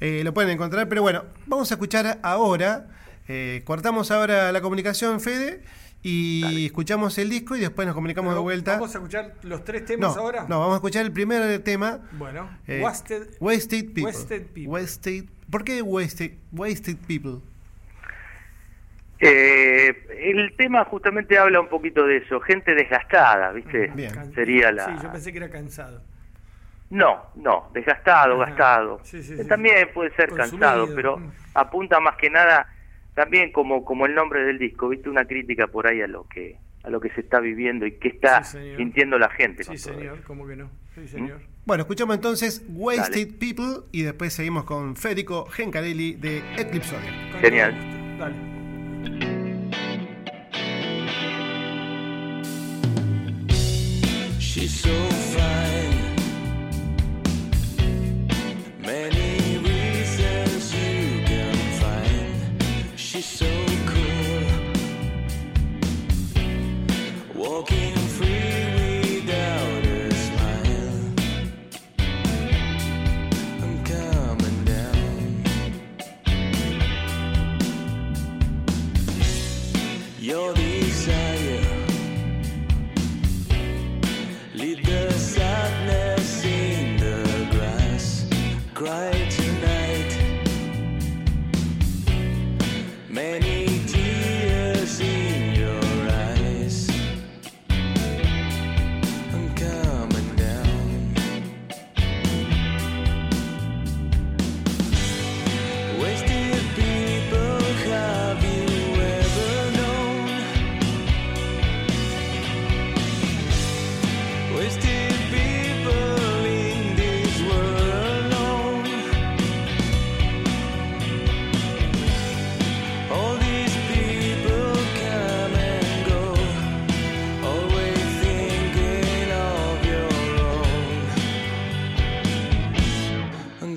[0.00, 2.88] Eh, lo pueden encontrar, pero bueno, vamos a escuchar ahora.
[3.26, 5.62] eh, cortamos ahora la comunicación, Fede,
[6.02, 8.74] y escuchamos el disco y después nos comunicamos de vuelta.
[8.74, 10.44] ¿Vamos a escuchar los tres no, temas ahora?
[10.46, 12.00] no, vamos a escuchar el primer tema.
[12.12, 14.02] Bueno, eh, Wasted, Wasted People.
[14.04, 14.66] Wasted People.
[14.66, 17.40] Wasted- ¿Por qué Wasted, wasted People?
[19.26, 23.90] Eh, el tema justamente habla un poquito de eso, gente desgastada, ¿viste?
[23.94, 24.12] Bien.
[24.12, 24.86] Can- Sería la...
[24.86, 26.02] Sí, yo pensé que era cansado.
[26.90, 28.50] No, no, desgastado, Ajá.
[28.50, 29.00] gastado.
[29.02, 29.48] Sí, sí, Eh, sí.
[29.48, 30.58] También puede ser Consumido.
[30.68, 31.30] cansado, pero Mm.
[31.54, 32.68] apunta más que nada
[33.14, 35.08] también como como el nombre del disco, ¿viste?
[35.08, 38.08] Una crítica por ahí a lo que a lo que se está viviendo y que
[38.08, 39.64] está sintiendo la gente.
[39.64, 40.20] Sí, señor.
[40.26, 40.70] ¿cómo que no?
[40.94, 41.40] Sí, señor.
[41.64, 46.42] Bueno, escuchamos entonces Wasted People y después seguimos con Federico Gencarelli de.
[47.32, 47.74] Con Genial.
[48.18, 48.53] Dale.
[54.38, 54.94] She's so
[55.34, 55.98] fine.
[58.80, 59.13] Many
[80.34, 80.63] Your desire.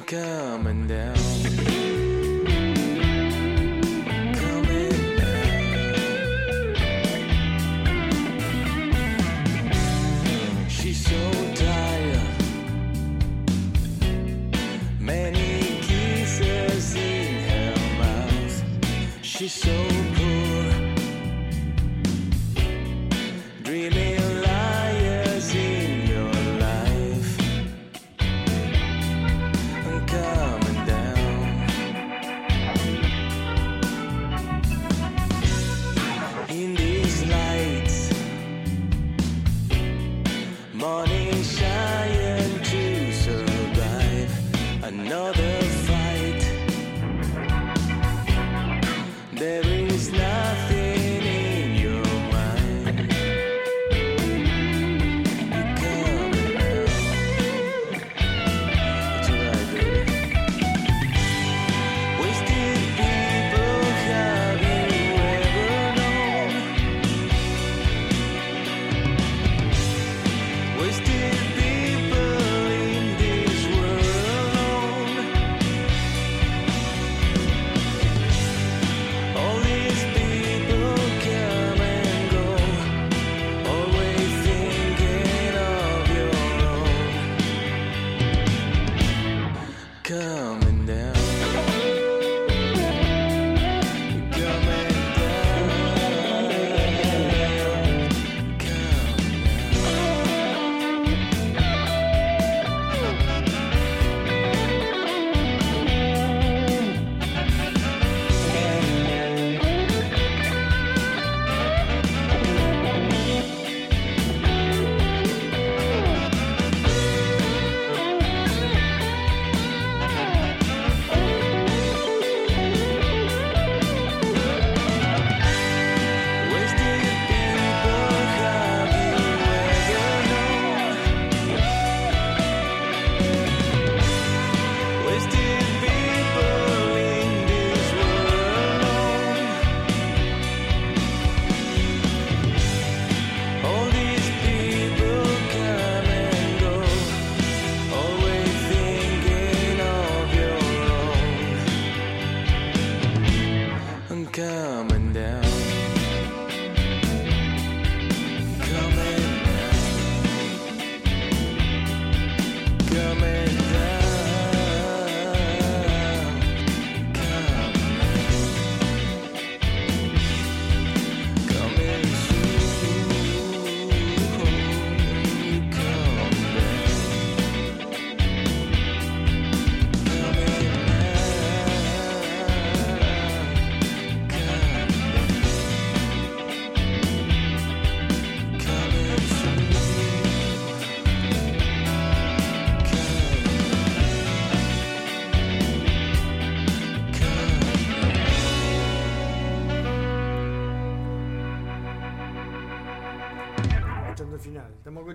[0.07, 1.16] Coming down.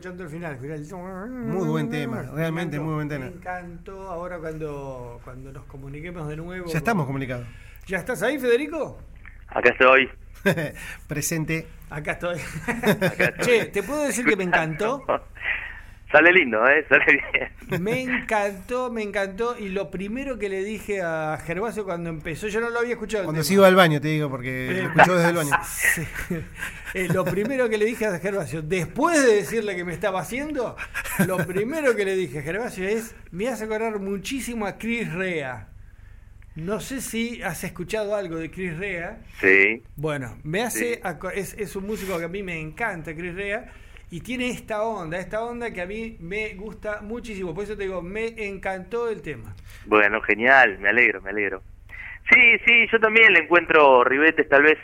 [0.03, 1.30] Escuchando el final.
[1.30, 3.26] Muy buen tema, Me realmente muy buen tema.
[3.26, 4.09] Me encantó.
[4.09, 6.66] Ahora cuando, cuando nos comuniquemos de nuevo.
[6.66, 7.46] Ya estamos comunicados.
[7.86, 8.98] ¿Ya estás ahí, Federico?
[9.46, 10.11] Acá estoy.
[11.07, 11.68] Presente.
[11.88, 12.38] Acá estoy.
[13.42, 15.05] che, ¿te puedo decir que me encantó?
[16.12, 16.84] Sale lindo, ¿eh?
[16.88, 17.04] Sale
[17.68, 17.82] bien.
[17.82, 19.56] Me encantó, me encantó.
[19.58, 23.24] Y lo primero que le dije a Gervasio cuando empezó, yo no lo había escuchado.
[23.24, 25.50] Cuando se iba al baño, te digo, porque Eh, lo escuchó desde el baño.
[25.64, 26.02] Sí.
[26.94, 30.76] Eh, lo primero que le dije a Gervasio, después de decirle que me estaba haciendo,
[31.26, 35.68] lo primero que le dije a Gervasio es, me hace acordar muchísimo a Chris Rea.
[36.54, 39.20] No sé si has escuchado algo de Chris Rea.
[39.40, 39.82] Sí.
[39.96, 41.18] Bueno, me hace Sí.
[41.34, 43.72] es, es un músico que a mí me encanta, Chris Rea,
[44.12, 47.54] y tiene esta onda, esta onda que a mí me gusta muchísimo.
[47.54, 49.54] Por eso te digo, me encantó el tema.
[49.86, 51.62] Bueno, genial, me alegro, me alegro.
[52.30, 54.78] Sí, sí, yo también le encuentro ribetes, tal vez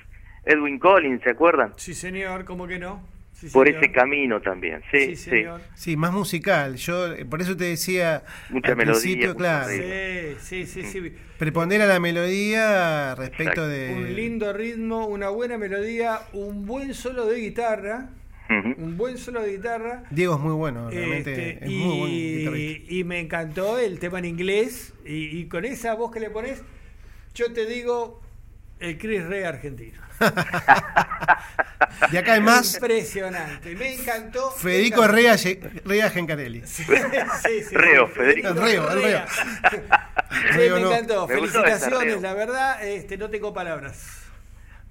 [0.46, 1.74] Edwin Collins, ¿se acuerdan?
[1.76, 3.06] Sí, señor, ¿cómo que no?
[3.34, 5.30] Sí, Por ese camino también, sí, Sí, sí.
[5.30, 5.60] señor.
[5.74, 6.74] Sí, más musical.
[6.76, 8.24] Yo, eh, por eso te decía.
[8.48, 9.68] Mucha al melodía, principio, mucha claro.
[9.68, 11.12] Sí, sí, sí, sí.
[11.38, 13.68] Prepondera la melodía respecto Exacto.
[13.68, 13.92] de.
[13.94, 18.08] Un lindo ritmo, una buena melodía, un buen solo de guitarra,
[18.48, 20.04] Un buen solo de guitarra.
[20.10, 21.50] Diego es muy bueno, realmente.
[21.50, 22.92] este, es muy buen guitarrista.
[22.92, 24.94] y, y me encantó el tema en inglés.
[25.04, 26.62] Y, y con esa voz que le pones,
[27.34, 28.22] yo te digo
[28.80, 30.00] el Chris Rea argentino.
[32.10, 33.74] De acá en más, Impresionante.
[33.76, 34.50] Me encantó.
[34.52, 35.06] Federico.
[35.06, 36.62] Rea, Gencarelli.
[36.66, 38.48] Sí, sí, sí, Reo, Federico.
[38.48, 39.20] El Reo, el Reo.
[40.56, 40.90] Me no.
[40.92, 41.26] encantó.
[41.28, 42.20] Me gustó esa, Felicitaciones, Reo.
[42.20, 44.17] la verdad, este, no tengo palabras.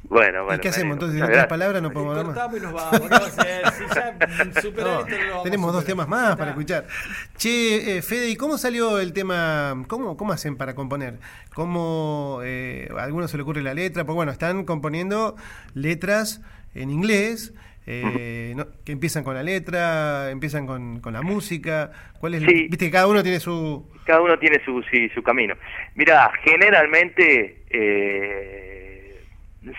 [0.04, 0.58] Bueno, bueno.
[0.58, 1.20] ¿Y qué hacemos entonces?
[1.20, 2.36] ¿En otras palabras no podemos dar más?
[2.36, 3.00] Cortamos y nos vamos.
[3.02, 3.66] ¿qué va a hacer?
[3.74, 6.88] Si ya superar No, esto no lo vamos a tenemos dos temas más para escuchar.
[7.36, 9.84] Che, eh, Fede, ¿y cómo salió el tema?
[9.88, 11.16] ¿Cómo, cómo hacen para componer?
[11.54, 14.06] ¿Cómo eh, a algunos se le ocurre la letra?
[14.06, 15.36] Pues bueno, están componiendo
[15.74, 16.42] letras
[16.74, 17.54] en inglés.
[17.86, 21.92] eh, no- que empiezan con la letra, empiezan con, con la música.
[22.20, 22.44] ¿Cuál es?
[22.44, 22.68] Sí.
[22.70, 23.86] Viste que cada uno tiene su.
[24.06, 25.56] Cada uno tiene su, sí, su camino.
[25.96, 28.77] Mira, generalmente eh,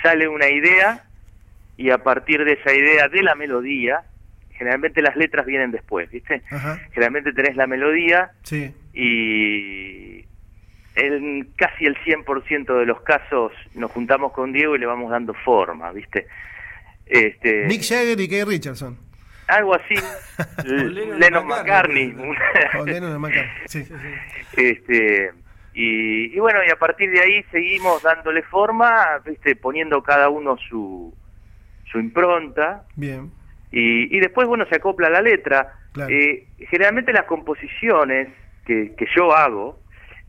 [0.02, 1.04] sale una idea
[1.76, 4.02] y a partir de esa idea de la melodía,
[4.52, 6.42] generalmente las letras vienen después, ¿viste?
[6.50, 6.80] Ajá.
[6.92, 8.74] Generalmente tenés la melodía Sí.
[8.92, 10.24] y
[10.96, 15.32] en casi el 100% de los casos nos juntamos con Diego y le vamos dando
[15.34, 16.26] forma, ¿viste?
[17.06, 18.98] Este, Nick Jagger y Kay Richardson.
[19.46, 19.94] algo así,
[20.66, 22.08] Lennon Lennon McCartney.
[22.08, 22.80] McCartney.
[22.80, 23.86] O Lennon y McCartney, Sí.
[24.56, 25.30] este
[25.80, 30.56] y, y bueno y a partir de ahí seguimos dándole forma viste poniendo cada uno
[30.68, 31.14] su
[31.90, 33.30] su impronta Bien.
[33.70, 36.12] y, y después bueno se acopla la letra Claro.
[36.12, 38.28] Eh, generalmente las composiciones
[38.66, 39.78] que, que yo hago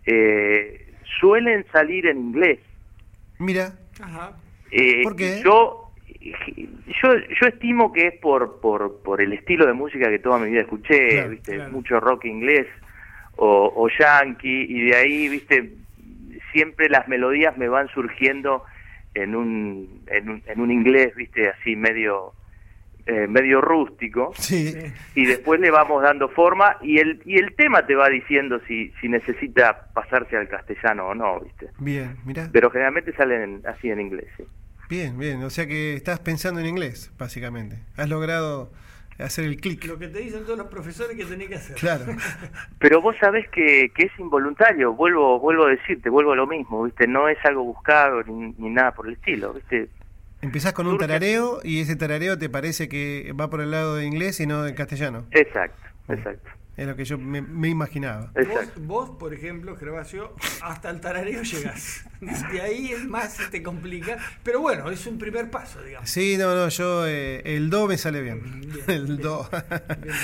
[0.06, 0.88] eh,
[1.20, 2.60] suelen salir en inglés
[3.40, 3.74] Mira.
[4.02, 4.32] Ajá.
[4.72, 5.42] Eh, ¿Por qué?
[5.44, 5.92] Yo,
[7.02, 7.10] yo,
[7.42, 10.62] yo estimo que es por, por, por el estilo de música que toda mi vida
[10.62, 11.56] escuché, Claro, ¿viste?
[11.56, 11.72] claro.
[11.72, 12.68] mucho rock inglés
[13.42, 15.74] o, o yankee, y de ahí, viste,
[16.52, 18.64] siempre las melodías me van surgiendo
[19.14, 22.34] en un, en un, en un inglés, viste, así medio,
[23.06, 24.74] eh, medio rústico, Sí.
[25.16, 28.92] y después le vamos dando forma, y el, y el tema te va diciendo si,
[29.00, 31.70] si necesita pasarse al castellano o no, viste.
[31.80, 32.50] Bien, mira.
[32.52, 34.44] Pero generalmente salen así en inglés, sí.
[34.90, 35.44] Bien, bien.
[35.44, 37.78] O sea que estás pensando en inglés, básicamente.
[37.96, 38.72] Has logrado
[39.20, 39.86] hacer el clic.
[39.86, 41.76] Lo que te dicen todos los profesores que tenés que hacer.
[41.76, 42.06] Claro.
[42.80, 46.84] Pero vos sabés que, que es involuntario, vuelvo vuelvo a decirte, vuelvo a lo mismo,
[46.84, 47.08] ¿viste?
[47.08, 49.90] No es algo buscado ni, ni nada por el estilo, ¿viste?
[50.42, 54.06] Empezás con un tarareo y ese tarareo te parece que va por el lado de
[54.06, 55.26] inglés y no del castellano.
[55.32, 56.50] Exacto, exacto,
[56.80, 58.32] Es lo que yo me, me imaginaba.
[58.36, 62.06] Vos, vos, por ejemplo, Gervasio, hasta el tarareo llegás.
[62.22, 64.18] De ahí es más se te complica.
[64.44, 66.10] Pero bueno, es un primer paso, digamos.
[66.10, 68.62] Sí, no, no, yo eh, el do me sale bien.
[68.62, 69.18] Bien, el bien.
[69.22, 69.50] do.
[69.52, 69.64] Bien,
[70.02, 70.16] bien.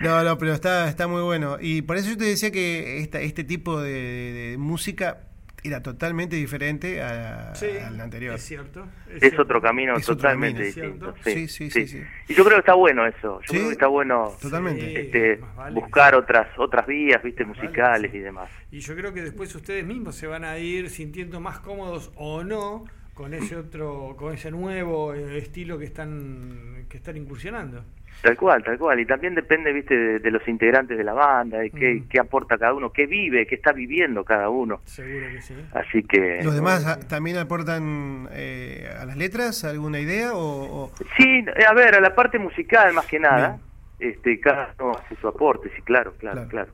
[0.00, 1.56] no, no, pero está, está muy bueno.
[1.60, 5.18] Y por eso yo te decía que esta, este tipo de, de- de música
[5.64, 8.34] era totalmente diferente a- Sí, al anterior.
[8.36, 8.86] es cierto.
[9.12, 9.42] Es cierto.
[9.42, 10.94] otro camino Es otro totalmente camino.
[10.94, 11.14] distinto.
[11.24, 12.02] Sí, Sí, sí, sí, sí.
[12.28, 15.00] Y yo creo que está bueno eso, yo Sí, creo que está bueno Totalmente.
[15.00, 17.44] Este, vale buscar otras otras vías, ¿viste?
[17.44, 18.48] Más Musicales y demás.
[18.70, 22.44] Y yo creo que después ustedes mismos se van a ir sintiendo más cómodos o
[22.44, 22.84] no
[23.14, 27.84] con ese otro, con ese nuevo eh, estilo que están, que están incursionando.
[28.22, 28.98] Tal cual, tal cual.
[28.98, 32.08] Y también depende, viste, de, de los integrantes de la banda, de qué, Mm.
[32.08, 34.80] qué aporta cada uno, qué vive, qué está viviendo cada uno.
[34.86, 35.54] Seguro que sí.
[35.72, 36.40] Así que...
[36.42, 41.72] ¿Los demás ah, también aportan eh, a las letras alguna idea o, o- Sí, a
[41.74, 43.58] ver, a la parte musical más que nada,
[44.00, 46.48] este, cada uno hace su aporte, sí, claro, claro, Claro.
[46.48, 46.72] claro.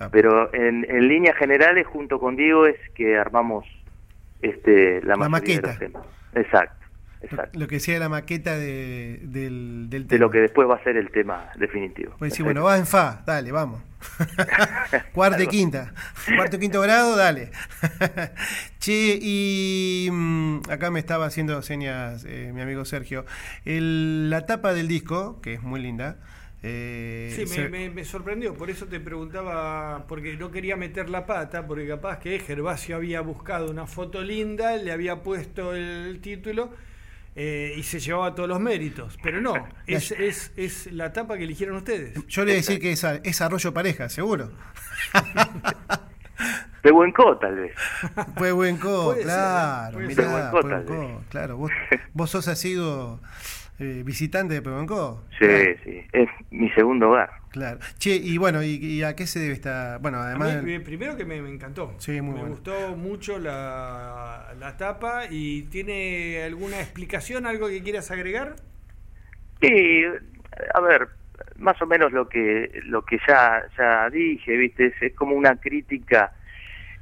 [0.00, 3.64] Ah, Pero en, en líneas generales, junto con Diego, es que armamos
[4.42, 5.68] este, la, La mayoría de maqueta.
[5.68, 6.06] los temas.
[6.34, 6.86] Exacto.
[7.22, 7.58] Exacto.
[7.58, 10.32] Lo que decía la maqueta de, del, del De lo tema.
[10.32, 12.14] que después va a ser el tema definitivo.
[12.18, 13.82] Pues sí, bueno, vas en fa, dale, vamos.
[15.12, 15.92] Cuarta y quinta.
[16.36, 17.50] Cuarto y quinto grado, dale.
[18.78, 23.24] che, y mm, acá me estaba haciendo señas eh, mi amigo Sergio.
[23.64, 26.16] El- la tapa del disco, que es muy linda.
[26.62, 31.08] eh, Sí, se- me, me- me sorprendió, por eso te preguntaba, porque no quería meter
[31.10, 36.20] la pata, porque capaz que Gervasio había buscado una foto linda, le había puesto el
[36.22, 36.70] título
[37.42, 39.16] eh, y se llevaba todos los méritos.
[39.22, 39.54] Pero no,
[39.86, 42.14] es, es, es la tapa que eligieron ustedes.
[42.26, 44.50] yo le voy a decir que es, a- es arroyo pareja, seguro.
[46.82, 47.72] De buen co, tal vez.
[48.36, 50.24] Fue ser, claro, mirá, ser.
[50.24, 51.26] Pehuenco, Pehuenco, tal vez.
[51.28, 51.56] claro.
[51.58, 51.70] Vos,
[52.14, 53.20] vos sos asiduo
[53.80, 55.24] eh, visitante de Pehuenco.
[55.38, 55.46] Sí,
[55.84, 56.04] sí.
[56.12, 57.30] Es mi segundo hogar.
[57.50, 57.80] Claro.
[57.98, 59.98] Che, y bueno, ¿y, y a qué se debe esta...?
[59.98, 60.62] Bueno, A además...
[60.62, 61.94] mí, primero que me, me encantó.
[61.98, 62.54] Sí, muy me bueno.
[62.54, 68.54] gustó mucho la, la tapa y tiene alguna explicación, algo que quieras agregar.
[69.60, 70.04] Sí,
[70.74, 71.08] a ver,
[71.56, 75.56] más o menos lo que lo que ya ya dije, viste, es, es como una
[75.56, 76.32] crítica,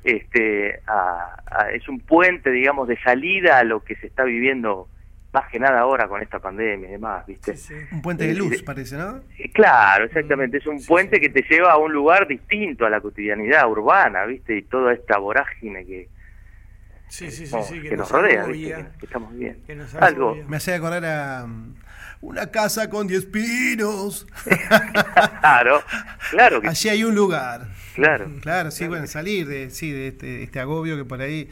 [0.03, 4.89] este, a, a- es un puente, digamos, de salida a lo que se está viviendo
[5.33, 7.57] más que nada ahora con esta pandemia y demás, viste.
[7.57, 7.75] Sí, sí.
[7.93, 9.21] Un puente de Eh, luz, de- parece, ¿no?
[9.39, 11.23] Eh, Claro, exactamente, es un Sí, puente sí.
[11.23, 15.19] que te lleva a un lugar distinto a la cotidianidad urbana, viste, y toda esta
[15.19, 16.09] vorágine que,
[17.09, 19.33] Sí, sí, sí, no, sí, que nos rodea, viste, que, que estamos
[19.67, 20.37] que nos Algo.
[20.47, 21.47] Me hace acordar a...
[21.47, 21.75] mm,
[22.21, 24.27] Una casa con 10 pinos.
[25.41, 25.81] claro,
[26.31, 27.69] claro que Allí hay un lugar.
[27.95, 28.31] claro.
[28.43, 31.49] Claro, sí, bueno, salir de, sí, de este, este agobio que por ahí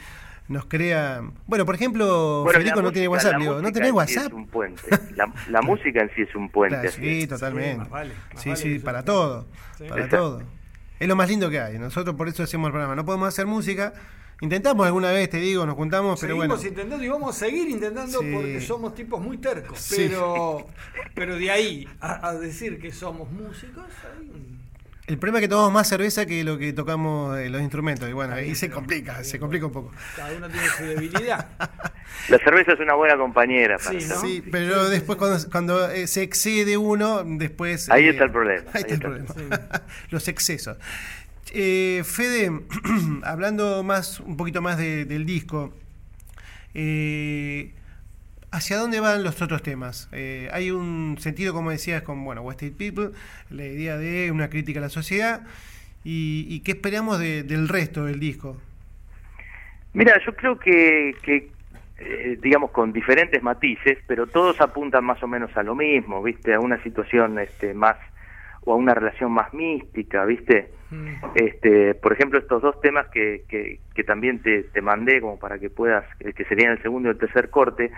[0.49, 1.22] nos crea...
[1.47, 4.26] Bueno, por ejemplo, Bueno, Federico no tiene WhatsApp, digo, ¿no música tenés en sí WhatsApp?
[4.28, 4.82] es un puente.
[5.16, 6.76] La, la música en sí es un puente.
[6.80, 7.28] Claro, sí, es.
[7.28, 7.78] totalmente.
[7.78, 9.47] más vale, más sí, vale sí, que para todo.
[9.78, 9.84] Sí.
[9.88, 10.16] Para Exacto.
[10.16, 10.42] todo.
[10.99, 11.78] Es lo más lindo que hay.
[11.78, 12.94] Nosotros por eso hacemos el programa.
[12.97, 13.92] No podemos hacer música.
[14.40, 16.68] Intentamos alguna vez, te digo, nos juntamos, pero Seguimos bueno.
[16.68, 18.30] intentando y vamos a seguir intentando Sí.
[18.34, 19.78] porque somos tipos muy tercos.
[19.80, 20.07] Sí.
[20.09, 20.66] Pero,
[21.14, 24.57] pero de ahí a, a decir que somos músicos, hay un-
[25.07, 28.09] El problema es que tomamos más cerveza que lo que tocamos eh, los instrumentos.
[28.09, 29.92] Y bueno, ahí se complica, se complica un poco.
[30.16, 31.48] cada uno tiene su debilidad.
[32.28, 34.20] La cerveza es una buena compañera para Sí, ¿no?
[34.20, 37.88] Sí, pero después cuando, cuando eh, se excede uno, después...
[37.90, 39.59] Ahí eh, está el problema, Ahí está ahí el problema.
[40.11, 40.76] Los excesos.
[41.52, 42.50] Eh, Fede,
[43.22, 45.72] hablando más un poquito más de- del disco,
[46.74, 47.72] eh,
[48.57, 50.09] ¿hacia dónde van los otros temas?
[50.12, 53.11] Eh, hay un sentido, como decías, con bueno, West State People,
[53.50, 55.42] la idea de una crítica a la sociedad,
[56.04, 58.57] y, y qué esperamos de- del resto del disco.
[59.92, 61.50] Mira, yo creo que, que
[61.98, 66.54] eh, digamos, con diferentes matices, pero todos apuntan más o menos a lo mismo, ¿viste?
[66.54, 67.96] A una situación este, más,
[68.62, 70.70] o a una relación más mística, ¿viste?
[70.90, 71.14] Mm.
[71.34, 75.59] Este, por ejemplo, estos dos temas que, que, que también te, te mandé como para
[75.59, 77.90] que puedas, que serían el segundo y el tercer corte,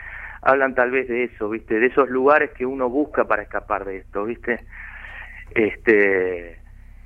[0.42, 1.78] hablan tal vez de eso, ¿viste?
[1.78, 4.64] De esos lugares que uno busca para escapar de esto, ¿viste?
[5.54, 6.58] Este,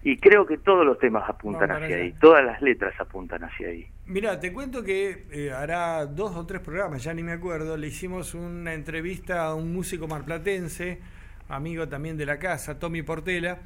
[0.03, 3.69] y creo que todos los temas apuntan para hacia ahí, todas las letras apuntan hacia
[3.69, 3.87] ahí.
[4.07, 7.87] Mira, te cuento que eh, hará dos o tres programas, ya ni me acuerdo, le
[7.87, 11.01] hicimos una entrevista a un músico marplatense,
[11.49, 13.59] amigo también de la casa, Tommy Portela,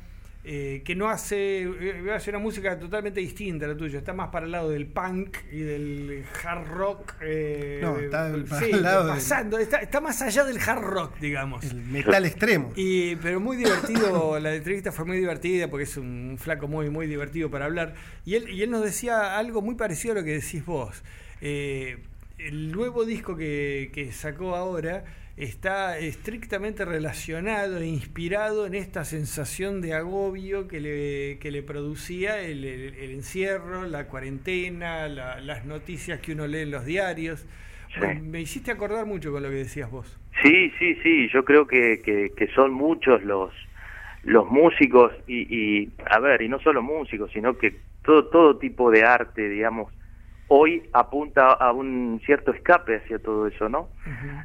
[0.48, 4.28] eh, que no hace, eh, hace una música totalmente distinta a la tuya, está más
[4.28, 7.14] para el lado del punk y del hard rock.
[7.20, 10.82] eh, No, está para sí, el lado del- pasando, está, está más allá del hard
[10.84, 11.64] rock, digamos.
[11.64, 12.72] El metal extremo.
[12.76, 17.08] Y, pero muy divertido, la entrevista fue muy divertida porque es un flaco muy, muy
[17.08, 17.94] divertido para hablar.
[18.24, 21.02] Y él, y él nos decía algo muy parecido a lo que decís vos.
[21.40, 21.98] Eh,
[22.38, 25.04] el nuevo disco que, que sacó ahora
[25.36, 32.40] está estrictamente relacionado e inspirado en esta sensación de agobio que le, que le producía
[32.40, 37.46] el, el- el encierro, la cuarentena, la- las noticias que uno lee en los diarios.
[37.94, 38.20] Sí.
[38.22, 40.18] Me hiciste acordar mucho con lo que decías vos.
[40.42, 43.52] Sí, sí, sí, yo creo que, que, que son muchos los
[44.22, 45.42] los músicos y,
[45.82, 49.92] y, a ver, y no solo músicos, sino que todo, todo tipo de arte, digamos,
[50.48, 53.88] hoy apunta a un cierto escape hacia todo eso, ¿no?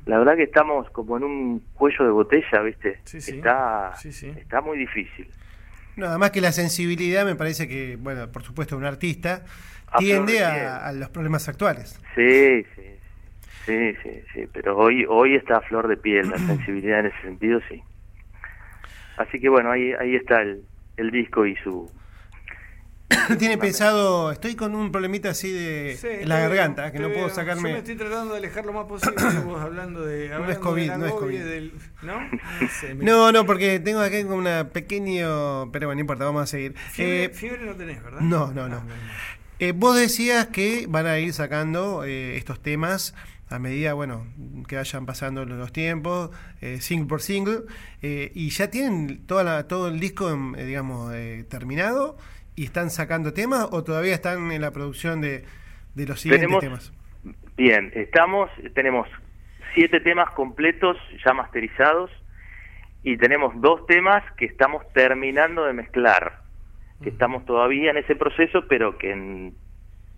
[0.05, 2.99] La verdad que estamos como en un cuello de botella, ¿viste?
[3.03, 3.37] Sí, sí.
[3.37, 4.33] Está, Sí, sí.
[4.35, 5.27] está muy difícil.
[5.95, 9.43] Nada más que la sensibilidad, me parece que, bueno, por supuesto, un artista
[9.97, 11.99] tiende a los problemas actuales.
[12.15, 12.83] Sí, sí,
[13.65, 17.21] sí, sí, sí, pero hoy hoy está a flor de piel la sensibilidad en ese
[17.21, 17.81] sentido, sí.
[19.17, 20.63] Así que bueno, ahí ahí está el,
[20.97, 21.91] el disco y su
[23.39, 27.09] Tiene pensado, estoy con un problemita así de Sí, en la veo, garganta, que no
[27.11, 27.69] puedo sacarme.
[27.69, 30.31] Yo me estoy tratando de alejar lo más posible vos hablando de.
[30.33, 31.43] hablando es COVID, no es COVID.
[31.43, 32.19] del- ¿No?
[32.61, 36.25] No sé, me- No, no, porque tengo acá como una pequeño, pero bueno, no importa,
[36.25, 36.73] vamos a seguir.
[36.91, 38.21] Fiebre, Eh, fiebre no tenés, ¿verdad?
[38.21, 38.77] no, no, no.
[38.77, 43.13] Ah, eh, vos decías que van a ir sacando eh, estos temas
[43.49, 44.25] a medida, bueno,
[44.67, 46.29] que vayan pasando los, los tiempos,
[46.61, 47.59] eh, single por single,
[48.01, 52.17] eh, y ya tienen toda la, todo el disco, em, eh, digamos, eh, terminado
[52.55, 55.45] y están sacando temas o todavía están en la producción de,
[55.95, 56.93] de los siguientes Tenemos- temas.
[57.57, 59.07] Bien, estamos, tenemos
[59.75, 62.09] siete temas completos ya masterizados
[63.03, 66.41] y tenemos dos temas que estamos terminando de mezclar,
[67.03, 69.55] que estamos todavía en ese proceso, pero que en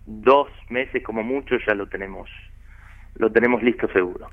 [0.06, 2.28] dos meses como mucho ya lo tenemos,
[3.16, 4.28] lo tenemos listo seguro.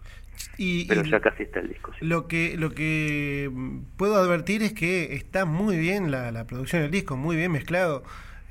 [0.57, 1.91] Y, Pero y ya casi está el disco.
[1.97, 2.05] sí.
[2.05, 3.49] lo que lo que
[3.97, 8.03] puedo advertir es que está muy bien la, la producción del disco, muy bien mezclado.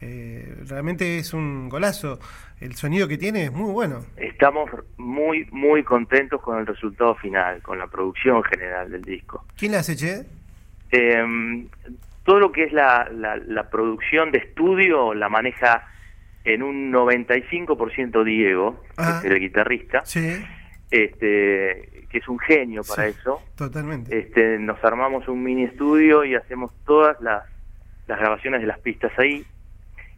[0.03, 2.19] Eh, realmente es un golazo.
[2.61, 4.01] El sonido que tiene es muy bueno.
[4.17, 9.45] Estamos muy, muy contentos con el resultado final, con la producción general del disco.
[9.57, 10.25] ¿Quién la hace, Che?
[10.91, 11.67] Eh,
[12.25, 15.87] todo lo que es la, la, la producción de estudio la maneja
[16.45, 20.43] en un 95% Diego, que es el guitarrista, Sí,
[20.91, 23.17] este, que es un genio para Sí.
[23.19, 23.41] eso.
[23.57, 24.17] totalmente.
[24.19, 27.45] Este, nos armamos un mini estudio y hacemos todas las,
[28.09, 29.45] las grabaciones de las pistas ahí.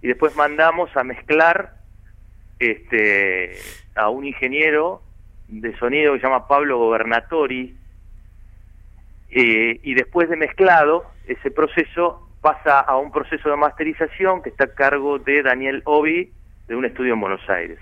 [0.00, 1.74] Y después mandamos a mezclar
[2.58, 3.56] este,
[3.94, 5.02] a un ingeniero
[5.48, 7.76] de sonido que se llama Pablo Gobernatori.
[9.30, 14.64] Eh, y después de mezclado, ese proceso pasa a un proceso de masterización que está
[14.64, 16.32] a cargo de Daniel Obi
[16.68, 17.78] de un estudio en Buenos Aires.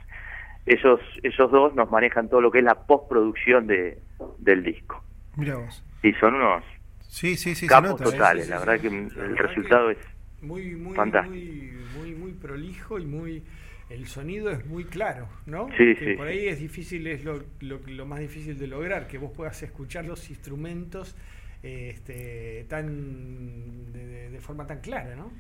[0.73, 3.99] Esos, esos dos nos manejan todo lo que es la postproducción de,
[4.39, 5.03] del disco.
[5.37, 5.83] Mira vos.
[6.03, 6.63] Y son unos
[7.01, 8.05] Sí, sí, sí, capos nota.
[8.05, 8.11] ¿eh?
[8.13, 8.81] totales, Sí, sí, la verdad sí.
[8.83, 9.99] que La el verdad resultado que- es
[10.43, 11.35] Muy, muy, Fantástico.
[11.35, 13.43] muy, muy, muy prolijo y muy.
[13.91, 15.67] El sonido es muy claro, ¿no?
[15.77, 16.33] Sí, Que sí, Por sí.
[16.33, 20.05] ahí es difícil, es lo, lo, lo más difícil de lograr, que vos puedas escuchar
[20.05, 21.17] los instrumentos
[21.65, 25.33] eh, este, tan de forma tan clara, ¿no?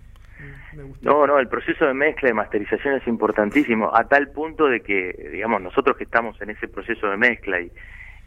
[0.74, 1.08] Me gustó.
[1.10, 5.28] No, no, el proceso de mezcla y masterización es importantísimo, a tal punto de que,
[5.32, 7.70] digamos, nosotros que estamos en ese proceso de mezcla y,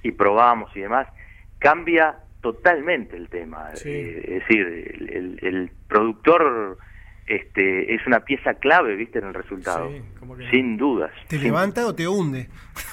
[0.03, 1.07] y probamos y demás,
[1.59, 3.69] cambia totalmente el tema.
[3.75, 3.89] Sí.
[3.89, 6.77] Eh, es decir, el, el- el productor
[7.25, 9.89] este, es una pieza clave, viste, en el resultado.
[9.89, 10.49] Sí, como que no.
[10.51, 11.11] Sin dudas.
[11.29, 12.49] ¿Te sin- levanta o te hunde?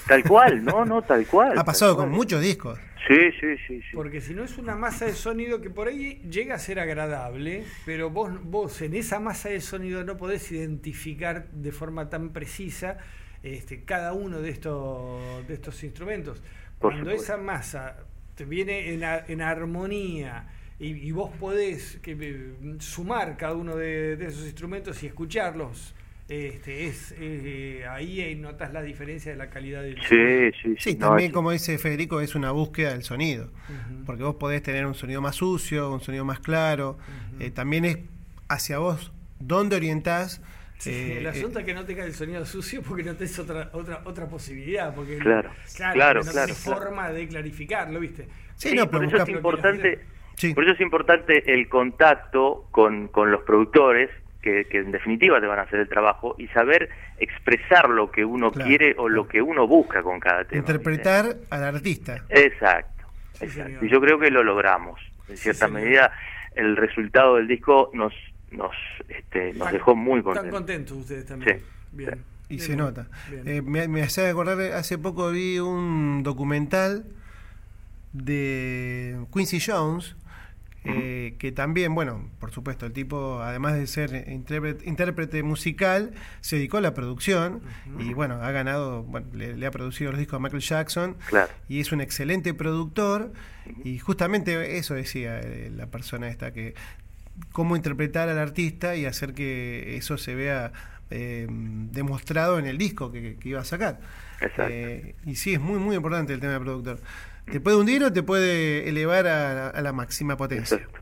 [0.06, 1.58] Tal cual, no, no, tal cual.
[1.58, 2.06] Ha pasado cual.
[2.06, 2.78] con muchos discos.
[3.08, 3.96] Sí, sí, sí, sí.
[3.96, 7.72] Porque si no es una masa de sonido que por ahí llega a ser agradable,
[7.84, 12.98] pero vos, vos en esa masa de sonido no podés identificar de forma tan precisa
[13.42, 16.42] este, cada uno de estos, de estos instrumentos.
[16.78, 20.46] Cuando esa masa te viene en, a- en armonía
[20.78, 25.94] y, y vos podés que, eh, sumar cada uno de, de esos instrumentos y escucharlos,
[26.30, 30.92] este, es eh, ahí eh, notas la diferencia de la calidad del Sí, sí, sí.
[30.92, 33.50] Sí, no, también es- como dice Federico, es una búsqueda del sonido.
[34.06, 36.98] Porque vos podés tener un sonido más sucio, un sonido más claro.
[37.40, 37.98] Eh, también es
[38.48, 40.40] hacia vos dónde orientás.
[40.78, 43.38] Sí, eh, el eh, asunto es que no tenga el sonido sucio porque no tenés
[43.38, 44.94] otra otra otra posibilidad.
[44.94, 46.80] Porque Claro, claro, claro, no claro, tenés claro.
[46.80, 48.24] forma de clarificarlo, ¿viste?
[48.54, 50.00] Sí, Sí, no, por pero eso es importante,
[50.36, 50.54] Sí.
[50.54, 54.08] por eso es importante el contacto con, con los productores
[54.42, 56.88] que, que en definitiva te van a hacer el trabajo y saber
[57.18, 60.60] expresar lo que uno Claro, quiere o lo que uno busca con cada tema.
[60.60, 62.24] interpretar al artista.
[62.28, 63.84] Exacto, Sí, exacto.
[63.84, 65.00] Y yo creo que lo logramos.
[65.28, 66.12] En cierta medida
[66.56, 68.12] el resultado del disco nos
[68.50, 68.72] nos
[69.08, 70.52] este, nos dejó muy Están contentos.
[70.58, 71.58] contentos ustedes también.
[71.60, 72.10] Sí, Bien.
[72.14, 72.20] sí.
[72.48, 73.06] Y Bien, se nota.
[73.30, 73.46] bien.
[73.48, 77.04] Eh, me, me hace acordar, hace poco vi un documental
[78.12, 80.16] de Quincy Jones,
[80.84, 86.56] eh, que también, bueno, por supuesto, el tipo, además de ser intérprete, intérprete musical, se
[86.56, 87.60] dedicó a la producción
[87.98, 91.52] y, bueno, ha ganado, bueno, le, le ha producido los discos a Michael Jackson Claro.
[91.68, 93.32] y es un excelente productor
[93.84, 96.74] y justamente eso decía eh, la persona esta, que
[97.52, 100.72] cómo interpretar al artista y hacer que eso se vea
[101.10, 104.00] eh, demostrado en el disco que, que iba a sacar.
[104.58, 107.00] Eh, y sí, es muy, muy importante el tema del productor.
[107.50, 110.76] Te puede hundir o te puede elevar a, a la máxima potencia.
[110.76, 111.00] Exacto.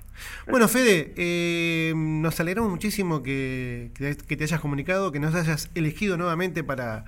[0.51, 6.65] Bueno, Fede, eh, nos alegramos muchísimo que, te hayas comunicado, que nos hayas elegido nuevamente
[6.65, 7.05] para,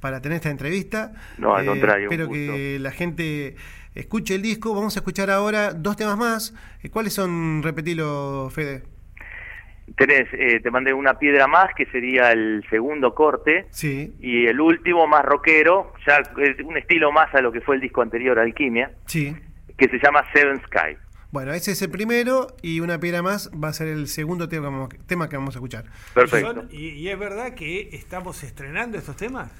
[0.00, 1.12] para tener esta entrevista.
[1.38, 3.56] No, al Eh, contrario, Espero que la gente
[3.94, 4.74] escuche el disco.
[4.74, 6.54] Vamos a escuchar ahora dos temas más.
[6.82, 7.62] Eh, ¿Cuáles son?
[7.62, 8.82] Repetilo, Fede.
[9.96, 13.66] Tenés, eh, te mandé una piedra más que sería el segundo corte.
[13.70, 17.74] Sí, Y el último, más rockero, ya es un estilo más a lo que fue
[17.74, 19.36] el disco anterior, Alquimia, sí.
[19.76, 20.96] que se llama Seven Sky.
[21.30, 24.68] Bueno, ese es el primero y una piedra más va a ser el segundo tema
[24.68, 25.84] que vamos, tema que vamos a escuchar.
[26.14, 26.54] Perfecto.
[26.54, 29.50] Son- y, y es verdad que estamos estrenando estos temas.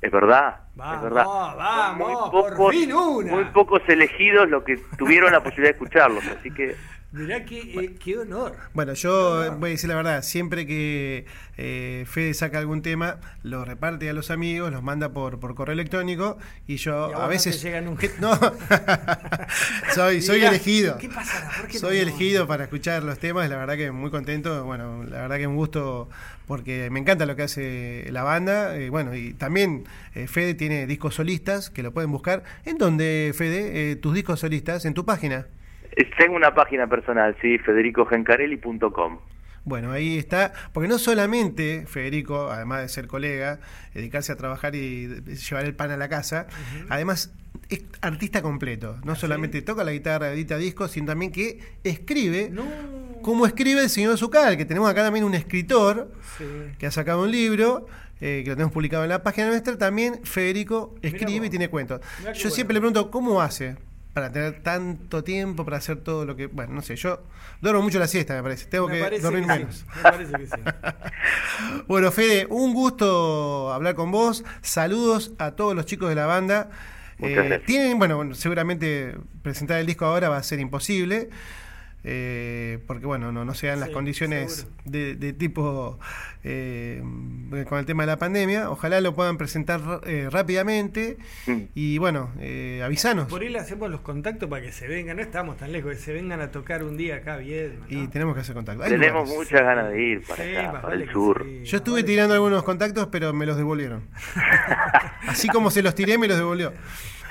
[0.00, 1.24] Es verdad, Vamos, es verdad.
[1.26, 3.32] vamos, por fin una.
[3.32, 6.74] Muy pocos elegidos los que tuvieron la posibilidad de escucharlos, así que
[7.12, 8.56] Mirá qué, eh, qué honor.
[8.72, 13.18] Bueno, yo eh, voy a decir la verdad, siempre que eh, Fede saca algún tema,
[13.42, 16.38] lo reparte a los amigos, los manda por, por correo electrónico
[16.68, 17.60] y yo Y a a no veces...
[17.62, 18.06] llega nunca.
[18.20, 18.38] No,
[19.94, 20.98] soy, soy Mirá, elegido.
[20.98, 21.50] ¿Qué pasará?
[21.56, 22.02] ¿Por qué Soy no?
[22.02, 25.56] elegido para escuchar los temas, la verdad que muy contento, bueno, la verdad que un
[25.56, 26.08] gusto
[26.46, 29.84] porque me encanta lo que hace la banda, y bueno, y también
[30.14, 32.42] eh, Fede tiene discos solistas que lo pueden buscar.
[32.64, 34.84] ¿En dónde, Fede, eh, tus discos solistas?
[34.84, 35.46] ¿En tu página?
[35.96, 39.18] Eh, Tengo una página personal, sí, federicogencarelli.com.
[39.64, 43.60] Bueno, ahí está, porque no solamente Federico, además de ser colega,
[43.94, 46.46] dedicarse a trabajar y llevar el pan a la casa,
[46.88, 47.34] además
[47.68, 52.64] es artista completo, no solamente toca la guitarra, edita discos, sino también que escribe, No.
[53.20, 56.44] como escribe el señor Zucal, que tenemos acá también un escritor Sí.
[56.78, 57.86] que ha sacado un libro.
[58.22, 62.00] eh, que lo tenemos publicado en la página nuestra, también Federico escribe y tiene cuentos.
[62.18, 62.50] Yo bueno.
[62.50, 63.76] siempre le pregunto, ¿cómo hace
[64.12, 66.46] para tener tanto tiempo para hacer todo lo que...
[66.46, 67.22] Bueno, no sé, yo
[67.60, 68.66] duermo mucho la siesta, me parece.
[68.66, 69.86] Tengo Me que parece dormir que sí, menos.
[69.96, 70.52] me parece que sí.
[71.88, 74.44] Bueno, Fede, un gusto hablar con vos.
[74.62, 76.70] Saludos a todos los chicos de la banda.
[77.18, 81.28] Eh, tienen, bueno, bueno, seguramente presentar el disco ahora va a ser imposible.
[82.04, 85.98] Eh, porque bueno, no, no se dan las condiciones de, de tipo
[86.44, 87.02] eh,
[87.68, 88.70] con el tema de la pandemia.
[88.70, 91.62] Ojalá lo puedan presentar eh, rápidamente Mm.
[91.74, 93.28] y bueno, eh, avisanos.
[93.28, 95.98] Por ahí le hacemos los contactos para que se vengan, no estamos tan lejos, que
[95.98, 97.80] se vengan a tocar un día acá bien.
[97.88, 98.82] Y tenemos que hacer contacto.
[98.82, 99.50] Hay Tenemos lugares.
[99.50, 101.44] muchas ganas de ir para Sí, acá, más para vale el sur.
[101.46, 104.02] sí, Yo estuve vale tirando algunos contactos, pero me los devolvieron.
[105.26, 106.72] Así como se los tiré, me los devolvió.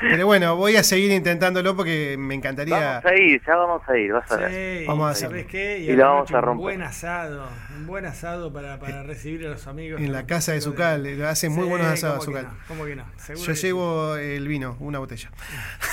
[0.01, 3.01] Pero bueno, voy a seguir intentándolo porque me encantaría.
[3.01, 4.51] Vamos a ir, ya vamos a ir, vas a ver.
[4.79, 5.51] Sí, Vamos a ¿sabés hacerlo.
[5.51, 5.79] qué?
[5.79, 6.61] Y lo vamos a Un romper.
[6.63, 9.99] buen asado, un buen asado para, para recibir a los amigos.
[10.01, 12.57] En la casa de Zucal, eh, hace muy Sí, buenos asados ¿cómo que Zucal.
[12.59, 12.65] no?
[12.67, 13.05] ¿Cómo que no?
[13.17, 13.67] Seguro Yo que sí.
[13.67, 15.29] llevo el vino, una botella.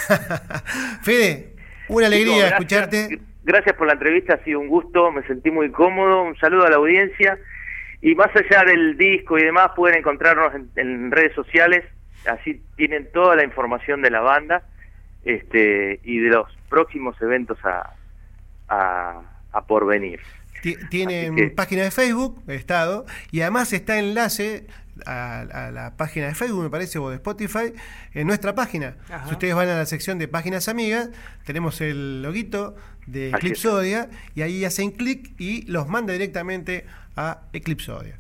[1.03, 1.55] Fede,
[1.89, 3.21] una alegría gracias- escucharte.
[3.45, 6.23] Gracias por la entrevista, ha sido un gusto, me sentí muy cómodo.
[6.23, 7.39] Un saludo a la audiencia.
[8.03, 11.85] Y más allá del disco y demás, pueden encontrarnos en, en redes sociales.
[12.29, 14.63] Así tienen toda la información de la banda
[15.25, 17.95] este, y de los próximos eventos a,
[18.69, 19.23] a,
[19.53, 20.21] a por venir.
[20.63, 24.67] Ti- Tienen que- página de Facebook, Estado, y además está enlace
[25.05, 27.73] a, a la página de Facebook, me parece, o de Spotify,
[28.15, 28.97] en nuestra página.
[29.11, 29.27] Ajá.
[29.27, 31.11] Si ustedes van a la sección de páginas amigas,
[31.45, 32.75] tenemos el loguito
[33.07, 38.19] de Eclipsodia, y ahí hacen clic y los manda directamente a Eclipsodia.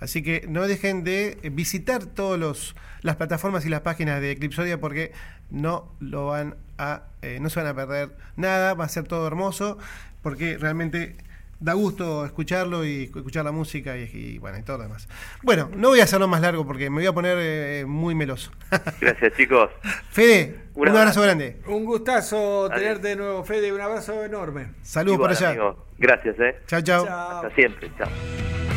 [0.00, 5.12] Así que no dejen de visitar todas las plataformas y las páginas de Eclipsodia porque
[5.50, 9.26] no lo van a, eh, no se van a perder nada, va a ser todo
[9.26, 9.78] hermoso,
[10.22, 11.16] porque realmente
[11.60, 15.08] da gusto escucharlo y escuchar la música y, y, bueno, y todo lo demás.
[15.42, 18.50] Bueno, no voy a hacerlo más largo porque me voy a poner eh, muy meloso.
[19.00, 19.70] Gracias, chicos.
[20.10, 21.60] Fede, Un un, abrazo grande.
[21.66, 22.78] Un gustazo Adiós.
[22.78, 23.72] tenerte de nuevo, Fede.
[23.72, 24.72] Un abrazo enorme.
[24.82, 25.50] Saludos por allá.
[25.50, 25.86] amigo.
[25.96, 26.56] Gracias, eh.
[26.66, 27.06] Chao, chao.
[27.06, 27.36] Chao.
[27.36, 27.90] Hasta siempre.
[27.96, 28.73] Chao.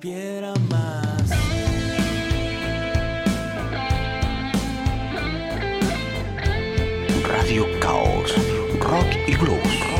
[0.00, 0.54] Piedra.
[7.26, 8.34] Radio Caos.
[8.80, 9.97] Rock y blues.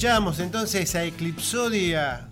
[0.00, 2.30] Escuchábamos entonces a Eclipsodia,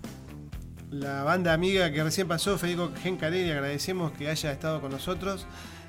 [0.89, 5.45] la banda amiga que recién pasó, Federico Gencarelli, agradecemos que haya estado con nosotros.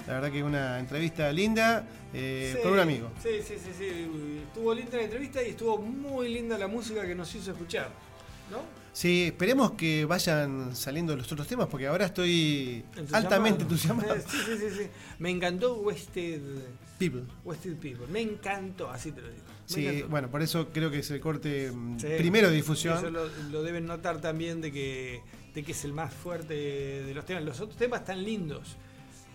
[0.06, 3.10] La verdad que una entrevista linda eh, Sí, con un amigo.
[3.22, 4.42] Sí, sí, sí, sí.
[4.46, 7.88] Estuvo linda la entrevista y estuvo muy linda la música que nos hizo escuchar.
[8.50, 8.58] ¿No?
[8.92, 14.16] Sí, esperemos que vayan saliendo los otros temas porque ahora estoy altamente entusiasmado.
[14.28, 14.86] Sí, sí, sí, sí.
[15.18, 16.42] Me encantó Wasted,
[16.98, 17.22] People.
[17.42, 18.06] Wasted People.
[18.08, 19.44] Me encantó, así te lo digo.
[19.74, 22.06] Sí, bueno, por eso creo que es el corte mm, Sí.
[22.18, 22.98] primero de difusión.
[22.98, 25.22] Eso lo, lo deben notar también de que,
[25.54, 27.44] de que es el más fuerte de los temas.
[27.44, 28.76] Los otros temas están lindos,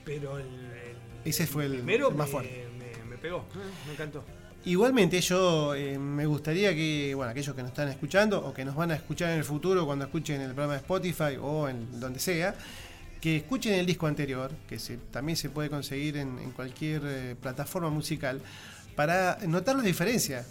[0.03, 2.68] pero el, el- Ese fue el- primero el más me- fuerte.
[2.78, 3.45] Me, me pegó,
[3.88, 4.24] me encantó.
[4.66, 8.76] Igualmente yo eh, me gustaría que, bueno, aquellos que nos están escuchando o que nos
[8.76, 12.20] van a escuchar en el futuro cuando escuchen el programa de Spotify o en donde
[12.20, 12.56] sea,
[13.22, 17.36] que escuchen el disco anterior, que se- también se puede conseguir en, en cualquier eh,
[17.40, 18.41] plataforma musical,
[18.96, 20.46] para notar la diferencia.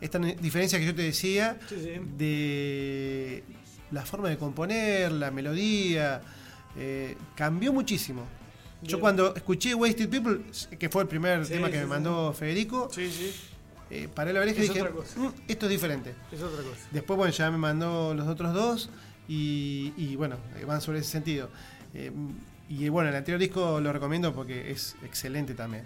[0.00, 1.90] Esta diferencia que yo te decía Sí, sí.
[2.16, 3.44] de
[3.90, 6.22] la forma de componer, la melodía,
[6.76, 8.24] eh, cambió muchísimo.
[8.82, 10.40] Yo cuando escuché Wasted People,
[10.78, 13.34] que fue el primer Sí, tema que me y Federico, Sí, sí,
[13.90, 14.82] eh, paré la oreja y dije.
[14.82, 16.14] "Mm, esto es diferente.
[16.32, 16.80] es otra cosa.
[16.90, 18.88] Después, bueno, ya me mandó los otros dos
[19.28, 21.50] y, y, bueno, eh, van sobre ese sentido.
[21.92, 22.10] Eh,
[22.70, 25.84] y bueno, el anterior disco lo recomiendo porque es excelente también.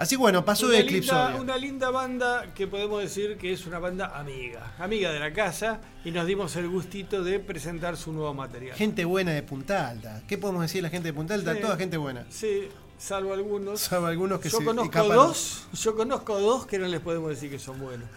[0.00, 3.66] Así bueno, pasó una, de linda, Eclipse una linda banda que podemos decir que es
[3.66, 8.10] una banda amiga, amiga de la casa, y nos dimos el gustito de presentar su
[8.10, 8.74] nuevo material.
[8.78, 10.22] Gente buena de Punta Alta.
[10.26, 11.52] ¿Qué podemos decir de la gente de Punta Alta?
[11.52, 11.60] Sí.
[11.60, 12.24] Toda gente buena.
[12.30, 13.78] Sí, salvo algunos.
[13.78, 15.16] Salvo algunos que yo se conozco escapan.
[15.18, 18.08] dos, yo conozco dos que no les podemos decir que son buenos.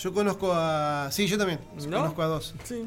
[0.00, 1.08] Yo conozco a...
[1.10, 1.58] Sí, yo también.
[1.88, 1.98] ¿No?
[1.98, 2.54] Conozco a dos.
[2.62, 2.84] Sí.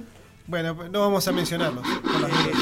[0.48, 1.86] Bueno, no vamos a mencionarlos.
[1.86, 2.56] por las dudas.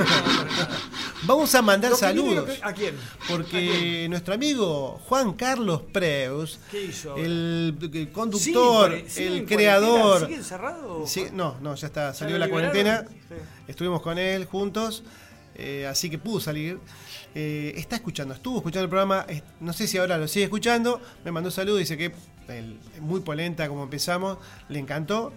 [0.00, 0.97] Este, no.
[1.28, 2.48] Vamos a mandar saludos.
[2.48, 2.94] que- ¿A quién?
[2.96, 7.16] ¿A Porque nuestro amigo Juan Carlos Preus, ¿Qué hizo?
[7.18, 10.22] el, el ¿Sigue conductor, el creador.
[10.22, 11.06] ¿Sigue encerrado?
[11.06, 13.04] Sí, no, no, ya está, salió de la cuarentena.
[13.28, 13.34] Sí.
[13.68, 15.02] Estuvimos con él juntos,
[15.54, 16.78] eh, así que pudo salir.
[17.34, 19.26] Eh, está escuchando, estuvo escuchando el programa.
[19.60, 20.98] no sé si ahora lo sigue escuchando.
[21.26, 22.10] Me mandó saludos, dice que
[22.48, 24.38] el- muy polenta como empezamos,
[24.70, 25.34] le encantó.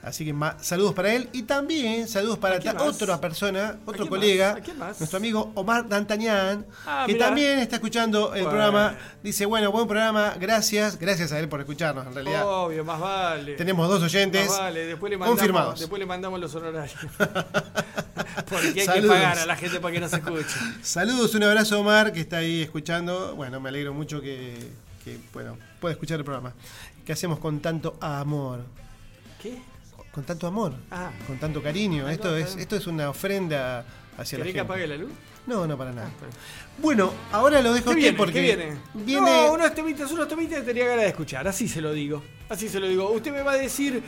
[0.00, 4.56] Así que ma- saludos para él y también saludos para otra persona, otro colega, más?
[4.58, 5.00] ¿A quién más?
[5.00, 7.26] nuestro amigo Omar D'Antañán, Ah, que mirá.
[7.26, 8.48] también está escuchando el Bueno.
[8.50, 8.96] programa.
[9.24, 12.46] Dice, bueno, buen programa, gracias, gracias a él por escucharnos en realidad.
[12.46, 13.54] Obvio, más vale.
[13.56, 15.80] Tenemos dos oyentes Más vale, después le mandamos, confirmados.
[15.80, 16.96] después le mandamos los honorarios.
[18.48, 20.56] Porque hay que pagar a la gente para que no se escuche.
[20.82, 23.34] Saludos, un abrazo Omar, que está ahí escuchando.
[23.36, 24.56] Bueno, me alegro mucho que,
[25.04, 26.54] que, bueno, pueda escuchar el programa.
[27.04, 28.60] Que hacemos con tanto amor.
[29.42, 29.58] ¿Qué?
[30.18, 30.72] Con tanto amor.
[30.90, 31.12] Ah.
[31.28, 32.04] Con tanto cariño.
[32.08, 33.84] Ah, esto, no, es, esto es una ofrenda
[34.18, 34.52] hacia la ¿Querés gente.
[34.54, 35.12] que apague la luz?
[35.46, 36.08] No, no, para nada.
[36.08, 36.26] Ah.
[36.82, 38.16] Bueno, ahora lo dejo ¿Qué a usted viene?
[38.18, 38.78] porque ¿Qué viene?
[38.94, 42.20] viene- No, unos temitas, unos temitas que tenía ganas de escuchar, así se lo digo.
[42.48, 43.08] Así se lo digo.
[43.12, 44.02] Usted me va a decir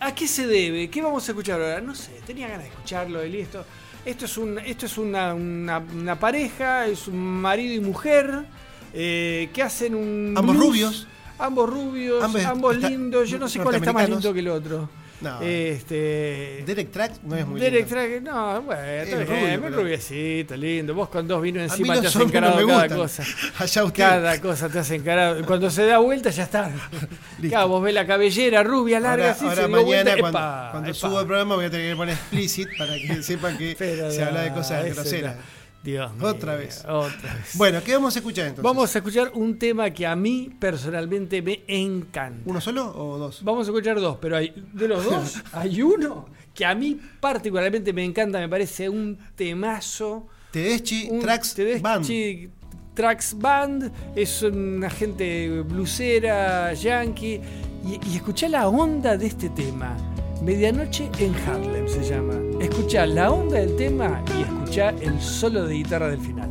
[0.00, 1.80] a qué se debe, qué vamos a escuchar ahora.
[1.80, 3.64] No sé, tenía ganas de escucharlo y listo.
[4.04, 8.44] Esto es un, esto es una, una- una pareja, es un marido y mujer
[8.92, 10.66] eh, que hacen un Ambos blues.
[10.68, 11.06] rubios.
[11.38, 13.30] Ambos rubios, Ambos ambos, lindos.
[13.30, 14.90] Yo no sé cuál está más lindo que el otro.
[15.20, 15.40] No.
[15.42, 17.94] Este, Derek Track no es muy Derek lindo.
[17.94, 20.94] Track, no, bueno, Es bien, rubio, pero- rubiecito, lindo.
[20.94, 23.24] Vos con dos vinos encima te has no encarado me cada cosa.
[23.58, 24.02] Allá usted.
[24.02, 25.44] Cada cosa te has encarado.
[25.44, 26.70] Cuando se da vuelta ya está.
[27.48, 30.68] Claro, vos ves la cabellera rubia, larga, Ahora, así, ahora se mañana, vuelta, cuando, epa,
[30.72, 30.98] cuando epa.
[30.98, 34.24] subo el programa, voy a tener que poner explicit para que sepan que Pero se
[34.24, 35.36] habla de no, cosas groseras.
[35.36, 35.57] no.
[35.92, 36.84] Dios mío, Otra vez.
[36.86, 37.56] Otra vez.
[37.56, 38.62] Bueno, ¿qué vamos a escuchar entonces?
[38.64, 42.42] Vamos a escuchar un tema que a mí personalmente me encanta.
[42.44, 43.42] ¿Uno solo o dos?
[43.42, 47.92] Vamos a escuchar dos, pero hay, de los dos hay uno que a mí particularmente
[47.92, 50.26] me encanta, me parece un temazo.
[50.50, 52.50] Tedeschi un Tracks Tedeschi Band.
[52.94, 57.40] Trax Band es una gente blusera, yankee.
[57.86, 59.96] Y, y escuchá la onda de este tema.
[60.42, 62.34] Medianoche en Harlem se llama.
[62.60, 66.50] Escuchá la onda del tema y escuchá el solo de guitarra del final.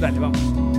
[0.00, 0.73] Dale, vamos.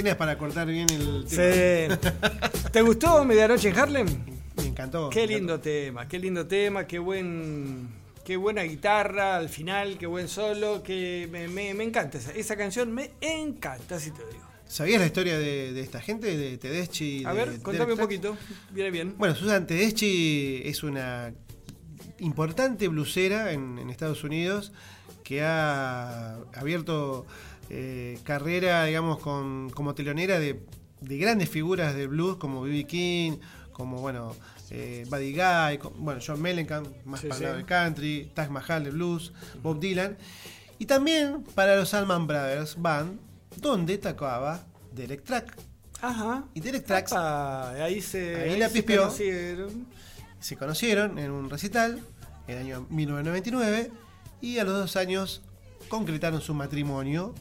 [0.00, 1.36] Cortinas para cortar bien el Sí.
[1.36, 1.98] tema.
[2.72, 4.06] ¿Te gustó Medianoche en Harlem?
[4.56, 5.10] Me encantó.
[5.10, 7.86] Qué me lindo tema, qué lindo tema, qué buen,
[8.24, 12.56] qué buena guitarra al final, qué buen solo, que me, me- me encanta esa, esa
[12.56, 14.44] canción, me encanta, así te lo digo.
[14.66, 17.22] ¿Sabías la historia de, de esta gente, de Tedeschi?
[17.26, 18.38] A de ver, contame un poquito,
[18.70, 19.14] viene bien.
[19.18, 21.30] Bueno, Susan Tedeschi es una
[22.20, 24.72] importante blusera en, en Estados Unidos
[25.24, 27.26] que ha abierto
[27.70, 30.60] eh, carrera, digamos, con, como telonera de,
[31.00, 32.84] de grandes figuras del blues como B.B.
[32.86, 33.38] King,
[33.72, 34.34] como, bueno,
[34.70, 37.44] eh, Buddy Guy, bueno, John Mellencamp, más Sí, para el sí.
[37.44, 39.32] lado del country, Taj Mahal de blues,
[39.62, 40.16] Bob Dylan,
[40.78, 43.18] y también para los Allman Brothers Band,
[43.56, 44.64] donde tocaba
[44.94, 45.56] Derek Track.
[46.02, 46.44] Ajá.
[46.54, 49.02] Y Derek Apa, ahí se, Ahí la se pispeó.
[49.02, 49.86] conocieron.
[50.38, 52.00] se conocieron en un recital
[52.48, 53.90] en el año 1999
[54.40, 55.42] y a los dos años
[55.90, 57.34] concretaron su matrimonio.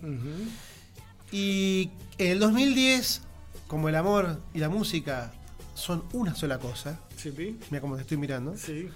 [1.31, 3.21] Y en el 2010,
[3.67, 5.31] como el amor y la música
[5.75, 7.31] son una sola cosa, Sí,
[7.69, 8.89] mira cómo te estoy mirando, sí.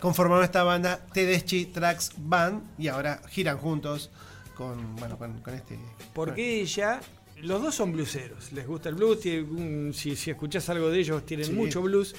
[0.00, 4.10] conformaron esta banda Tedeschi Tracks Band y ahora giran juntos
[4.56, 5.78] con, bueno, con, con este...
[6.12, 7.00] Porque ella
[7.42, 8.52] los dos son blueseros.
[8.52, 9.20] Les gusta el blues.
[9.20, 11.52] tiene un- si, si escuchás algo de ellos, tienen Sí.
[11.52, 12.14] mucho blues.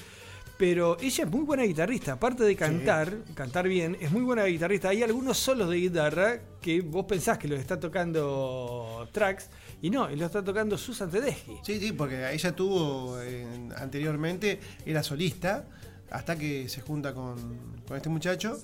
[0.60, 2.12] Pero ella es muy buena guitarrista.
[2.12, 4.90] Aparte de cantar, cantar bien, es muy buena guitarrista.
[4.90, 9.48] Hay algunos solos de guitarra que vos pensás que los está tocando Trax.
[9.80, 11.54] Y no, y lo está tocando Susan Tedeschi.
[11.62, 15.64] Sí, sí, porque ella tuvo eh, anteriormente, era solista,
[16.10, 18.60] hasta que se junta con, con este muchacho.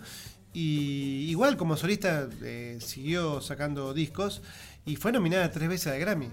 [0.53, 4.43] Y igual como solista eh, siguió sacando discos
[4.85, 6.29] y fue nominada tres veces al Grammy.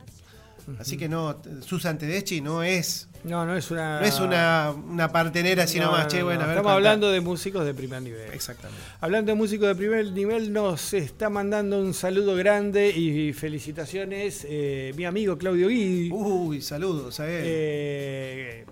[0.80, 4.00] Así que no, Susan Tedeschi no es, No, no es una.
[4.00, 6.72] no es una, una partenera así No, nomás, no, che, no, bueno, a ver, Estamos
[6.74, 8.32] hablando de músicos de primer nivel.
[8.34, 8.82] Exactamente.
[9.02, 14.94] Hablando de músicos de primer nivel, nos está mandando un saludo grande y felicitaciones eh,
[14.96, 16.10] mi amigo Claudio Guidi.
[16.12, 17.44] Uy, saludos, a ver.
[17.46, 18.66] eh,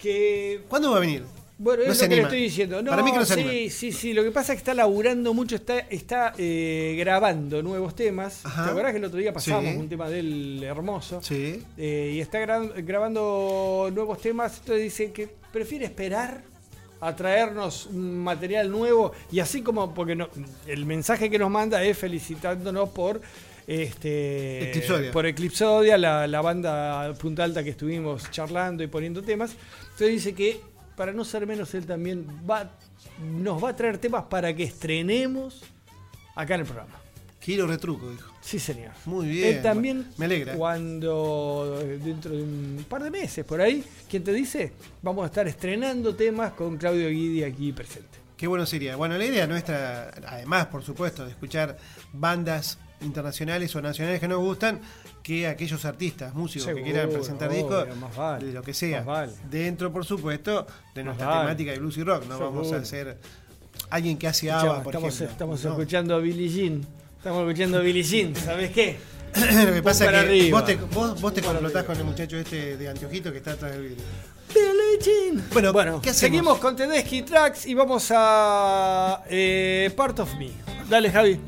[0.00, 1.24] que ¿Cuándo va a venir?
[1.58, 2.82] Bueno, es No lo se que le estoy diciendo.
[2.82, 3.70] No, Para mí que no se sí, anima.
[3.70, 4.12] sí, sí.
[4.12, 8.44] Lo que pasa es que está laburando mucho, está, está eh, grabando nuevos temas.
[8.44, 8.64] Ajá.
[8.64, 9.76] ¿Te acordás que el otro día pasamos Sí.
[9.78, 11.20] un tema del hermoso?
[11.22, 11.62] Sí.
[11.78, 14.58] Eh, y está gra- grabando nuevos temas.
[14.58, 16.42] Entonces dice que prefiere esperar
[17.00, 19.12] a traernos material nuevo.
[19.32, 20.28] Y así como, porque no-
[20.66, 23.20] el mensaje que nos manda es felicitándonos por.
[23.66, 25.10] Este, Eclipsodia.
[25.12, 29.52] por Eclipsodia, la, la banda Punta Alta que estuvimos charlando y poniendo temas.
[29.82, 30.60] Entonces dice que
[30.96, 32.70] para no ser menos, él también va,
[33.20, 35.62] nos va a traer temas para que estrenemos
[36.34, 36.94] acá en el programa.
[37.38, 38.32] Quiero retruco, dijo.
[38.40, 38.90] Sí, señor.
[39.04, 39.56] Muy bien.
[39.56, 40.54] Él también, Me alegra.
[40.54, 44.72] cuando eh, dentro de un par de meses por ahí, ¿quién te dice?
[45.02, 48.18] Vamos a estar estrenando temas con Claudio Guidi aquí presente.
[48.36, 48.96] Qué bueno sería.
[48.96, 51.78] Bueno, la idea nuestra, además, por supuesto, de escuchar
[52.12, 54.80] bandas internacionales o nacionales que nos gustan,
[55.26, 59.02] que aquellos artistas, músicos Seguro, que quieran presentar obvio, discos, vale, de lo que sea.
[59.02, 59.32] vale.
[59.50, 61.40] Dentro, por supuesto, de nuestra vale.
[61.40, 62.26] temática de blues y rock.
[62.28, 63.18] No vamos a hacer
[63.90, 65.32] alguien que hace ABBA, por estamos ejemplo.
[65.32, 65.70] estamos No.
[65.72, 66.86] escuchando a Billie Jean.
[67.18, 68.98] Estamos escuchando a Billie Jean, ¿sabes qué?
[69.66, 72.76] lo que pasa es que vos te, vos, vos te complotás con el muchacho este
[72.76, 74.04] de anteojito que está atrás del vidrio.
[75.52, 80.50] Bueno, Bueno, ¿qué seguimos con Tedeschi Tracks y vamos a eh, Part of Me.
[80.88, 81.40] Dale, Javi.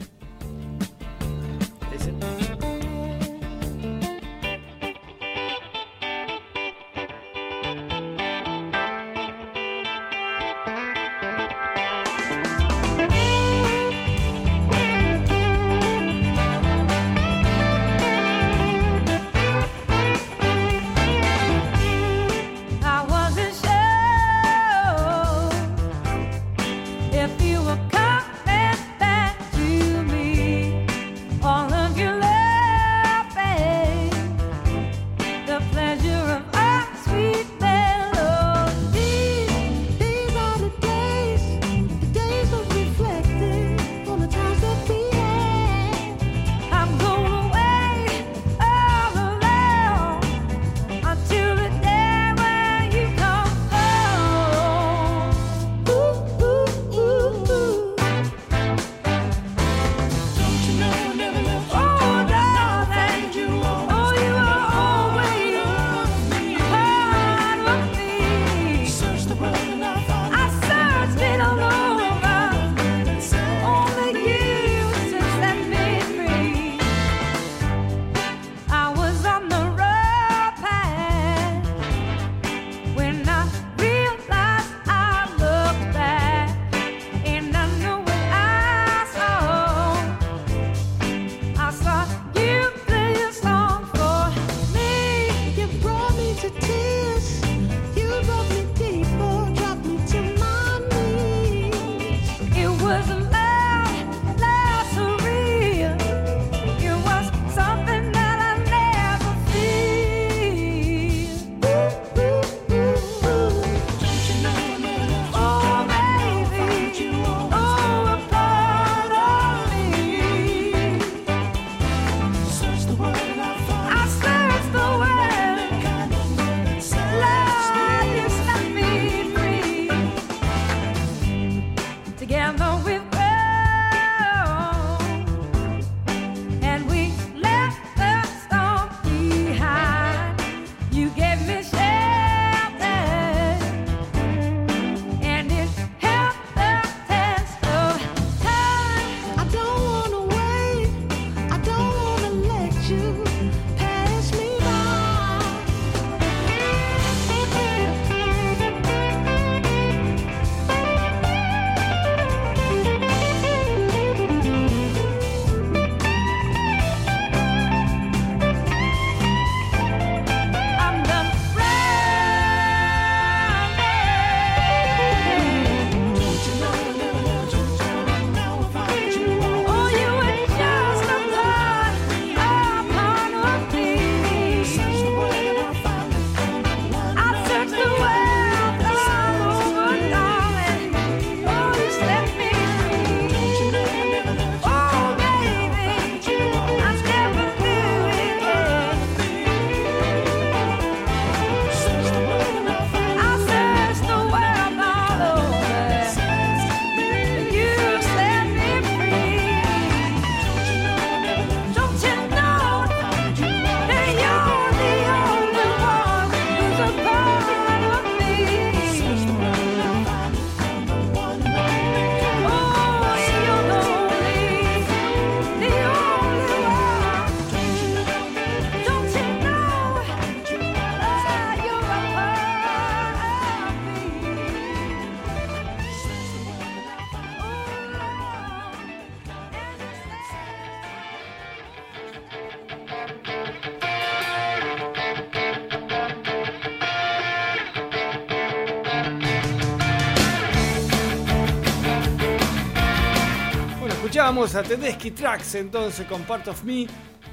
[254.48, 256.86] Escuchamos a Tedeschi Tracks entonces con Part of Me.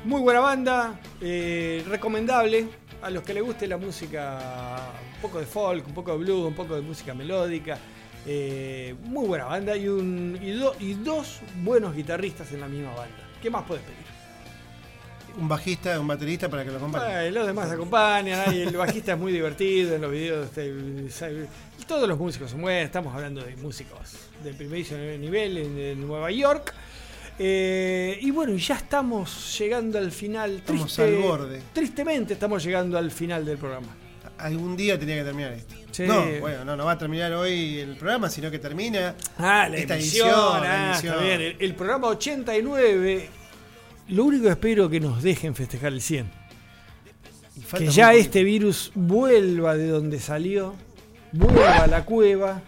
[0.03, 2.67] Muy buena banda, eh, recomendable
[3.01, 6.45] a los que les guste la música, un poco de folk, un poco de blues,
[6.47, 7.77] un poco de música melódica.
[8.27, 12.89] Eh, muy buena banda y, un, y, do- y dos buenos guitarristas en la misma
[12.93, 13.15] banda.
[13.41, 13.97] ¿Qué más puedes pedir?
[15.37, 17.27] Un bajista, un baterista para que lo acompañe.
[17.27, 20.47] Eh, los demás acompañan, el bajista es muy divertido en los videos.
[20.47, 21.47] este,
[21.87, 26.29] todos los músicos son buenos, estamos hablando de músicos de primerísimo nivel en, en Nueva
[26.31, 26.73] York.
[27.37, 30.55] Eh, y bueno, ya estamos llegando al final.
[30.57, 31.61] Estamos al borde.
[31.73, 33.95] Tristemente estamos llegando al final del programa.
[34.37, 35.75] Algún día tenía que terminar esto.
[35.91, 36.03] Sí.
[36.03, 39.77] No, bueno, no, no va a terminar hoy el programa, sino que termina Ah, la
[39.77, 40.61] esta emisión, edición.
[40.65, 41.13] ah, emisión.
[41.13, 41.41] está bien.
[41.41, 43.29] El, el programa 89.
[44.09, 46.29] Lo único que espero que nos dejen festejar el 100.
[47.55, 50.75] Y Que ya este virus vuelva de donde salió,
[51.31, 52.61] vuelva a la cueva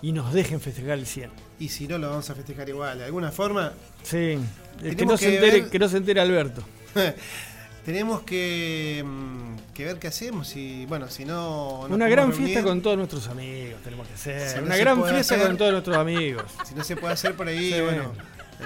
[0.00, 1.30] y nos dejen festejar el 100.
[1.30, 1.48] poquito.
[1.58, 2.98] Y si no, lo vamos a festejar igual.
[2.98, 3.72] De alguna forma,
[4.02, 4.38] Sí,
[4.82, 6.62] eh, que no, se entere, ver- que no se entere Alberto.
[7.84, 10.54] tenemos que, mm, que ver qué hacemos.
[10.56, 11.80] Y bueno, si no.
[11.88, 12.64] Una gran fiesta reunir.
[12.64, 14.48] con todos nuestros amigos tenemos que hacer.
[14.48, 16.44] Si Una gran fiesta hacer- con todos nuestros amigos.
[16.68, 17.80] Si no se puede hacer por ahí, Sí.
[17.80, 18.12] bueno,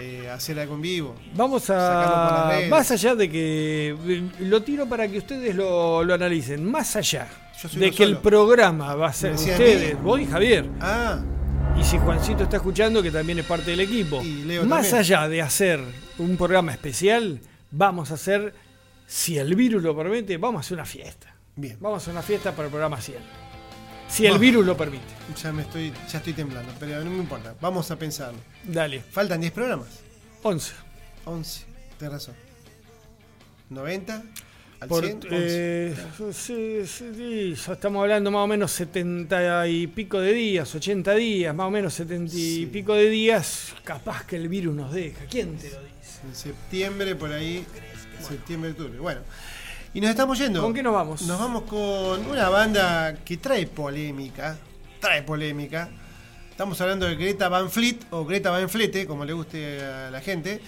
[0.01, 1.15] eh, hacer algo en vivo.
[1.35, 2.61] Vamos a.
[2.69, 3.97] Más allá de que.
[4.07, 6.65] eh, Lo tiro para que ustedes lo, lo analicen.
[6.71, 7.27] Más allá
[7.73, 10.69] de que el programa va a ser ¿Me decís a ustedes, vos y Javier.
[10.81, 11.21] Ah,
[11.79, 14.23] Y si Juancito está escuchando, que también es parte del equipo.
[14.23, 15.01] Y Leo Más también.
[15.01, 15.81] allá de hacer
[16.19, 17.41] un programa especial,
[17.71, 18.55] vamos a hacer,
[19.07, 21.35] si el virus lo permite, vamos a hacer una fiesta.
[21.55, 21.77] bien.
[21.81, 23.19] Vamos a hacer una fiesta para el programa 100.
[24.09, 24.41] Si el Vamos.
[24.41, 25.05] virus lo permite.
[25.43, 27.55] Ya me estoy, ya estoy temblando, pero no me importa.
[27.61, 28.39] Vamos a pensarlo.
[28.63, 29.01] Dale.
[29.01, 29.89] Faltan 10 programas.
[30.45, 30.73] 11.
[31.25, 31.65] 11.
[31.99, 32.35] Tienes razón.
[33.71, 34.23] 90
[34.81, 35.17] al Por, 100.
[35.17, 35.29] 11.
[35.31, 35.95] eh,
[36.33, 41.15] sí, sí, sí, ya estamos hablando más o menos 70 y pico de días, 80
[41.15, 43.75] días, más o menos 70 y pico de días.
[43.85, 45.25] Capaz que el virus nos deja.
[45.31, 46.27] ¿Quién te lo dice?
[46.29, 47.65] En septiembre, por ahí.
[48.21, 48.99] Septiembre, octubre.
[48.99, 49.21] Bueno.
[49.95, 50.61] Y nos estamos yendo.
[50.61, 51.23] ¿Con qué nos vamos?
[51.23, 54.59] Nos vamos con una banda que trae polémica.
[55.01, 55.89] Trae polémica.
[56.51, 60.21] Estamos hablando de Greta Van Fleet o Greta Van Flete, como le guste a la
[60.21, 60.61] gente.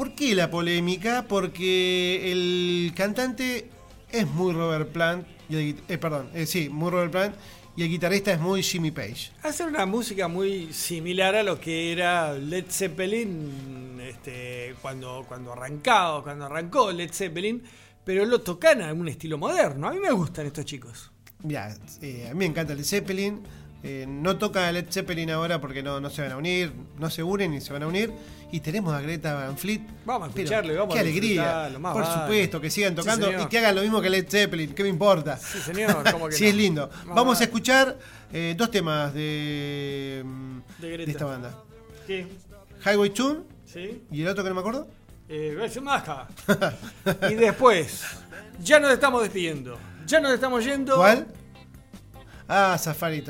[0.00, 1.26] ¿Por qué la polémica?
[1.28, 3.68] Porque el cantante
[4.10, 5.26] es muy Robert Plant.
[5.50, 7.36] Y el, eh, perdón, eh, sí, muy Robert Plant.
[7.76, 9.30] Y el guitarrista es muy Jimmy Page.
[9.42, 16.22] Hace una música muy similar a lo que era Led Zeppelin este, cuando, cuando arrancaba,
[16.22, 17.62] cuando arrancó Led Zeppelin,
[18.02, 19.86] pero lo tocan a un estilo moderno.
[19.86, 21.10] A mí me gustan estos chicos.
[21.42, 23.42] Mira, eh, a mí me encanta Led Zeppelin.
[23.82, 27.50] No toca Led Zeppelin ahora porque no, no se van a unir, no se unen
[27.50, 28.12] ni se van a unir.
[28.52, 29.80] Y tenemos a Greta Van Fleet.
[30.04, 31.70] Vamos a escucharle, vamos qué a alegría.
[31.78, 32.20] más Por vale.
[32.22, 34.74] supuesto, que sigan Sí, tocando y que hagan lo mismo que Led Zeppelin.
[34.74, 35.36] ¿Qué me importa?
[35.36, 36.46] Sí, señor, ¿cómo que no?
[36.46, 36.90] es lindo.
[37.06, 37.96] Más Vamos a escuchar
[38.32, 40.24] eh, dos temas de,
[40.78, 41.54] De de, esta banda:
[42.06, 42.26] ¿Qué?
[42.84, 44.02] Highway Tune ¿Sí?
[44.10, 44.88] y el otro que no me acuerdo.
[45.28, 45.56] Eh,
[47.30, 48.02] y después,
[48.60, 49.78] ya nos estamos despidiendo.
[50.06, 50.96] Ya nos estamos yendo.
[50.96, 51.28] ¿Cuál?
[52.48, 53.22] Ah, Safari.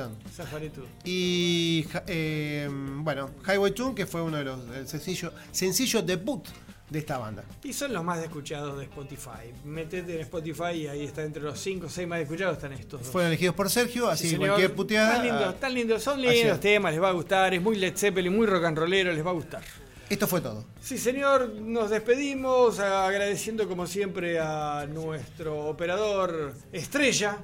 [1.04, 6.46] Y eh, bueno, Highway Tune, que fue uno de los el sencillo, debut
[6.88, 7.44] de esta banda.
[7.62, 9.52] Y son los más escuchados de Spotify.
[9.64, 13.02] Metete en Spotify y ahí está entre los 5 o 6 más escuchados están estos.
[13.02, 13.10] dos.
[13.10, 15.14] Fueron elegidos por Sergio, así Sí, que cualquier puteada.
[15.14, 16.02] Tan lindos, ah, tan lindos.
[16.02, 16.60] Son lindos es.
[16.60, 17.54] temas, les va a gustar.
[17.54, 19.62] Es muy Led Zeppelin, muy rock and rollero, les va a gustar.
[20.08, 20.64] Esto fue todo.
[20.80, 27.38] Sí, señor, nos despedimos agradeciendo como siempre a nuestro operador estrella,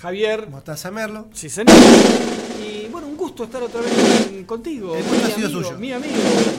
[0.00, 0.48] Javier.
[0.48, 1.28] Mostaza Merlo.
[1.32, 1.74] Sí, señor.
[2.62, 3.92] Y bueno, un gusto estar otra vez
[4.28, 4.94] con- contigo.
[4.96, 5.78] El mi gusto ha sido amigo, suyo.
[5.78, 6.14] Mi amigo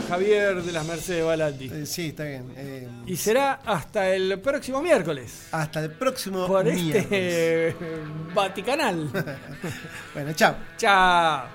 [0.09, 1.69] Javier de las Mercedes Balati.
[1.73, 2.53] Eh, sí, está bien.
[2.55, 5.47] Eh, Y será hasta el próximo miércoles.
[5.51, 7.05] hasta el próximo Por miércoles.
[7.11, 7.75] este
[8.33, 9.09] Vaticanal.
[10.13, 10.55] bueno, chao.
[10.77, 11.47] Chao.